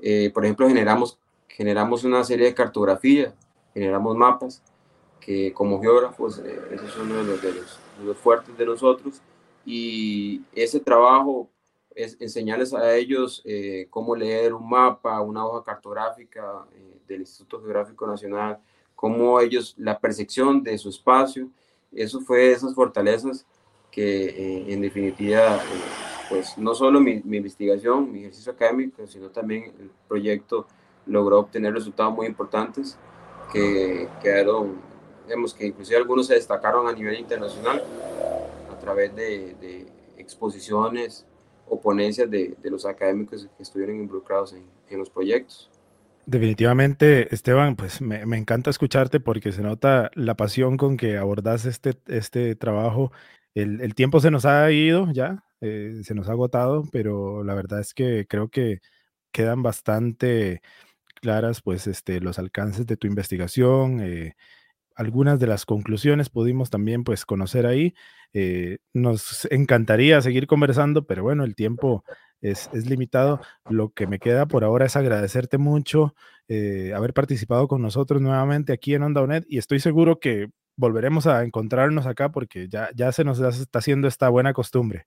Eh, 0.00 0.30
por 0.32 0.44
ejemplo, 0.44 0.68
generamos, 0.68 1.18
generamos 1.48 2.04
una 2.04 2.22
serie 2.22 2.46
de 2.46 2.54
cartografía, 2.54 3.34
generamos 3.74 4.16
mapas, 4.16 4.62
que 5.20 5.52
como 5.52 5.80
geógrafos, 5.80 6.38
eh, 6.38 6.60
eso 6.70 6.84
es 6.84 6.96
uno 6.96 7.16
de 7.16 7.24
los, 7.24 7.42
de, 7.42 7.52
los, 8.04 8.16
fuertes 8.16 8.56
de 8.56 8.64
nosotros, 8.64 9.20
y 9.66 10.42
ese 10.54 10.78
trabajo 10.78 11.50
es 11.94 12.16
enseñarles 12.20 12.72
a 12.74 12.94
ellos 12.94 13.42
eh, 13.44 13.86
cómo 13.90 14.14
leer 14.16 14.54
un 14.54 14.68
mapa, 14.68 15.20
una 15.20 15.46
hoja 15.46 15.64
cartográfica 15.64 16.66
eh, 16.72 16.98
del 17.06 17.20
Instituto 17.20 17.60
Geográfico 17.60 18.06
Nacional, 18.06 18.58
cómo 18.94 19.40
ellos, 19.40 19.74
la 19.78 19.98
percepción 19.98 20.62
de 20.62 20.78
su 20.78 20.88
espacio, 20.88 21.48
eso 21.92 22.20
fue 22.20 22.52
esas 22.52 22.74
fortalezas 22.74 23.46
que 23.90 24.24
eh, 24.24 24.72
en 24.72 24.80
definitiva, 24.80 25.60
pues 26.28 26.56
no 26.56 26.74
solo 26.74 27.00
mi, 27.00 27.20
mi, 27.24 27.36
investigación, 27.38 28.10
mi 28.10 28.20
ejercicio 28.20 28.52
académico, 28.52 29.06
sino 29.06 29.28
también 29.28 29.64
el 29.78 29.90
proyecto 30.08 30.66
logró 31.06 31.40
obtener 31.40 31.74
resultados 31.74 32.14
muy 32.14 32.26
importantes 32.26 32.98
que 33.52 34.08
quedaron 34.22 34.92
Vemos 35.28 35.54
que 35.54 35.66
inclusive 35.66 35.96
algunos 35.96 36.26
se 36.26 36.34
destacaron 36.34 36.88
a 36.88 36.92
nivel 36.92 37.18
internacional 37.18 37.82
a 38.70 38.78
través 38.78 39.14
de, 39.14 39.54
de 39.60 39.86
exposiciones 40.18 41.24
o 41.68 41.94
de, 41.94 42.26
de, 42.26 42.70
los 42.70 42.84
académicos 42.86 43.48
que 43.56 43.62
estuvieron 43.62 43.96
involucrados 43.96 44.52
en, 44.52 44.64
en 44.90 44.98
los 44.98 45.10
proyectos. 45.10 45.70
Definitivamente, 46.26 47.34
Esteban, 47.34 47.74
pues 47.74 48.00
me, 48.00 48.24
me, 48.26 48.36
encanta 48.36 48.70
escucharte 48.70 49.18
porque 49.18 49.50
se 49.50 49.62
nota 49.62 50.10
la 50.14 50.36
pasión 50.36 50.76
con 50.76 50.96
que 50.96 51.16
abordas 51.18 51.64
este, 51.64 51.98
este 52.06 52.54
trabajo. 52.54 53.10
El, 53.54 53.80
el 53.80 53.94
tiempo 53.94 54.20
se 54.20 54.30
nos 54.30 54.44
ha 54.44 54.70
ido 54.70 55.10
ya, 55.12 55.44
eh, 55.60 56.00
se 56.04 56.14
nos 56.14 56.28
ha 56.28 56.32
agotado, 56.32 56.84
pero 56.92 57.42
la 57.42 57.54
verdad 57.54 57.80
es 57.80 57.94
que 57.94 58.26
creo 58.28 58.48
que 58.48 58.80
quedan 59.32 59.62
bastante 59.62 60.62
claras 61.22 61.62
pues 61.62 61.86
este, 61.86 62.20
los 62.20 62.38
alcances 62.38 62.86
de 62.86 62.96
tu 62.96 63.06
investigación, 63.06 64.00
eh, 64.00 64.36
algunas 64.96 65.38
de 65.40 65.46
las 65.46 65.66
conclusiones 65.66 66.28
pudimos 66.28 66.70
también 66.70 67.04
pues 67.04 67.24
conocer 67.24 67.66
ahí. 67.66 67.94
Eh, 68.32 68.78
nos 68.92 69.46
encantaría 69.50 70.20
seguir 70.22 70.46
conversando, 70.46 71.04
pero 71.06 71.22
bueno, 71.22 71.44
el 71.44 71.54
tiempo 71.54 72.04
es, 72.40 72.70
es, 72.72 72.88
limitado. 72.88 73.40
Lo 73.68 73.90
que 73.90 74.06
me 74.06 74.18
queda 74.18 74.46
por 74.46 74.64
ahora 74.64 74.86
es 74.86 74.96
agradecerte 74.96 75.58
mucho 75.58 76.14
eh, 76.48 76.92
haber 76.94 77.14
participado 77.14 77.68
con 77.68 77.80
nosotros 77.82 78.20
nuevamente 78.20 78.72
aquí 78.72 78.94
en 78.94 79.02
Onda 79.02 79.22
UNED 79.22 79.44
y 79.48 79.58
estoy 79.58 79.80
seguro 79.80 80.18
que 80.18 80.50
volveremos 80.76 81.26
a 81.26 81.44
encontrarnos 81.44 82.06
acá 82.06 82.30
porque 82.30 82.68
ya, 82.68 82.90
ya 82.94 83.12
se 83.12 83.24
nos 83.24 83.38
está 83.38 83.78
haciendo 83.78 84.08
esta 84.08 84.28
buena 84.28 84.52
costumbre. 84.52 85.06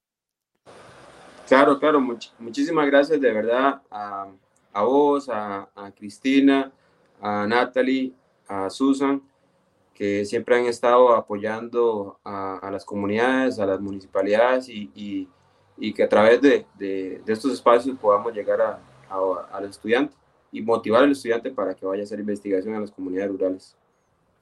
Claro, 1.48 1.80
claro, 1.80 2.00
much 2.02 2.30
muchísimas 2.40 2.88
gracias 2.88 3.22
de 3.22 3.32
verdad 3.32 3.82
a, 3.92 4.28
a 4.74 4.84
vos, 4.84 5.30
a, 5.30 5.70
a 5.76 5.92
Cristina, 5.92 6.72
a 7.22 7.46
Natalie, 7.46 8.14
a 8.48 8.70
Susan 8.70 9.22
que 9.96 10.26
siempre 10.26 10.58
han 10.58 10.66
estado 10.66 11.16
apoyando 11.16 12.20
a, 12.24 12.58
a 12.58 12.70
las 12.70 12.84
comunidades, 12.84 13.58
a 13.60 13.66
las 13.66 13.80
municipalidades 13.80 14.68
y, 14.68 14.92
y, 14.94 15.30
y 15.78 15.94
que 15.94 16.04
a 16.04 16.10
través 16.10 16.42
de, 16.42 16.66
de, 16.78 17.22
estos 17.26 17.54
espacios 17.54 17.98
podamos 17.98 18.34
llegar 18.34 18.62
a, 18.62 18.80
al 19.52 19.66
estudiante 19.66 20.14
y 20.52 20.62
motivar 20.62 21.04
al 21.04 21.12
estudiante 21.12 21.50
para 21.50 21.74
que 21.74 21.86
vaya 21.86 22.02
a 22.02 22.04
hacer 22.04 22.20
investigación 22.20 22.76
en 22.76 22.82
las 22.82 22.92
comunidades 22.92 23.32
rurales. 23.32 23.78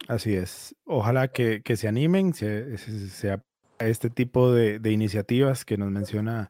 Así 0.08 0.34
es. 0.34 0.76
Ojalá 0.86 1.28
que, 1.28 1.62
que 1.62 1.78
se 1.78 1.88
animen, 1.88 2.34
sea 2.34 2.68
se, 2.68 3.40
este 3.80 4.10
tipo 4.10 4.52
de, 4.52 4.80
de, 4.80 4.92
iniciativas 4.92 5.66
que 5.66 5.78
nos 5.78 5.92
menciona 5.92 6.50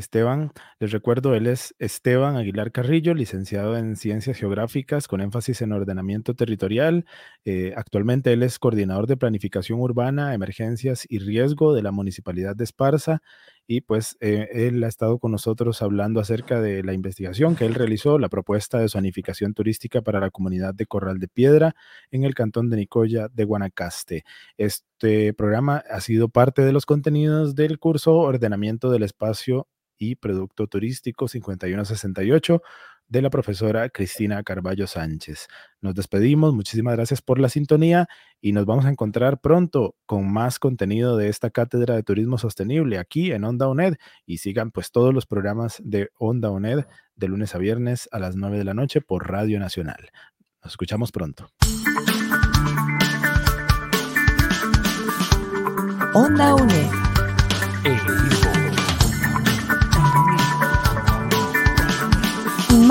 Esteban. 0.00 0.52
Les 0.80 0.92
recuerdo, 0.92 1.34
él 1.34 1.46
es 1.46 1.74
Esteban 1.78 2.36
Aguilar 2.36 2.72
Carrillo, 2.72 3.14
licenciado 3.14 3.76
en 3.76 3.96
Ciencias 3.96 4.38
Geográficas 4.38 5.08
con 5.08 5.20
énfasis 5.20 5.62
en 5.62 5.72
ordenamiento 5.72 6.34
territorial. 6.34 7.04
Eh, 7.44 7.72
actualmente 7.76 8.32
él 8.32 8.42
es 8.42 8.58
coordinador 8.58 9.06
de 9.06 9.16
planificación 9.16 9.80
urbana, 9.80 10.34
emergencias 10.34 11.04
y 11.08 11.18
riesgo 11.18 11.74
de 11.74 11.82
la 11.82 11.92
Municipalidad 11.92 12.56
de 12.56 12.64
Esparza 12.64 13.22
y 13.70 13.82
pues 13.82 14.16
eh, 14.20 14.48
él 14.52 14.82
ha 14.82 14.88
estado 14.88 15.18
con 15.18 15.30
nosotros 15.30 15.82
hablando 15.82 16.20
acerca 16.20 16.60
de 16.62 16.82
la 16.82 16.94
investigación 16.94 17.54
que 17.54 17.66
él 17.66 17.74
realizó, 17.74 18.18
la 18.18 18.30
propuesta 18.30 18.78
de 18.78 18.88
zonificación 18.88 19.52
turística 19.52 20.00
para 20.00 20.20
la 20.20 20.30
comunidad 20.30 20.74
de 20.74 20.86
Corral 20.86 21.18
de 21.18 21.28
Piedra 21.28 21.74
en 22.10 22.24
el 22.24 22.34
cantón 22.34 22.70
de 22.70 22.78
Nicoya 22.78 23.28
de 23.28 23.44
Guanacaste. 23.44 24.24
Este 24.56 25.34
programa 25.34 25.84
ha 25.90 26.00
sido 26.00 26.30
parte 26.30 26.62
de 26.62 26.72
los 26.72 26.86
contenidos 26.86 27.54
del 27.54 27.78
curso 27.78 28.14
Ordenamiento 28.16 28.90
del 28.90 29.02
Espacio 29.02 29.68
y 29.98 30.14
Producto 30.14 30.66
Turístico 30.66 31.28
5168 31.28 32.62
de 33.08 33.22
la 33.22 33.30
profesora 33.30 33.88
Cristina 33.88 34.42
Carballo 34.42 34.86
Sánchez. 34.86 35.48
Nos 35.80 35.94
despedimos, 35.94 36.54
muchísimas 36.54 36.94
gracias 36.94 37.22
por 37.22 37.38
la 37.38 37.48
sintonía 37.48 38.06
y 38.40 38.52
nos 38.52 38.66
vamos 38.66 38.84
a 38.84 38.90
encontrar 38.90 39.40
pronto 39.40 39.96
con 40.06 40.30
más 40.30 40.58
contenido 40.58 41.16
de 41.16 41.28
esta 41.28 41.50
cátedra 41.50 41.94
de 41.94 42.02
turismo 42.02 42.38
sostenible 42.38 42.98
aquí 42.98 43.32
en 43.32 43.44
Onda 43.44 43.68
UNED 43.68 43.94
y 44.26 44.38
sigan 44.38 44.70
pues 44.70 44.92
todos 44.92 45.14
los 45.14 45.26
programas 45.26 45.80
de 45.82 46.10
Onda 46.18 46.50
UNED 46.50 46.84
de 47.16 47.28
lunes 47.28 47.54
a 47.54 47.58
viernes 47.58 48.08
a 48.12 48.18
las 48.18 48.36
9 48.36 48.58
de 48.58 48.64
la 48.64 48.74
noche 48.74 49.00
por 49.00 49.28
Radio 49.28 49.58
Nacional. 49.58 50.10
Nos 50.62 50.72
escuchamos 50.72 51.10
pronto. 51.10 51.50
Onda 56.14 56.54
UNED. 56.54 57.07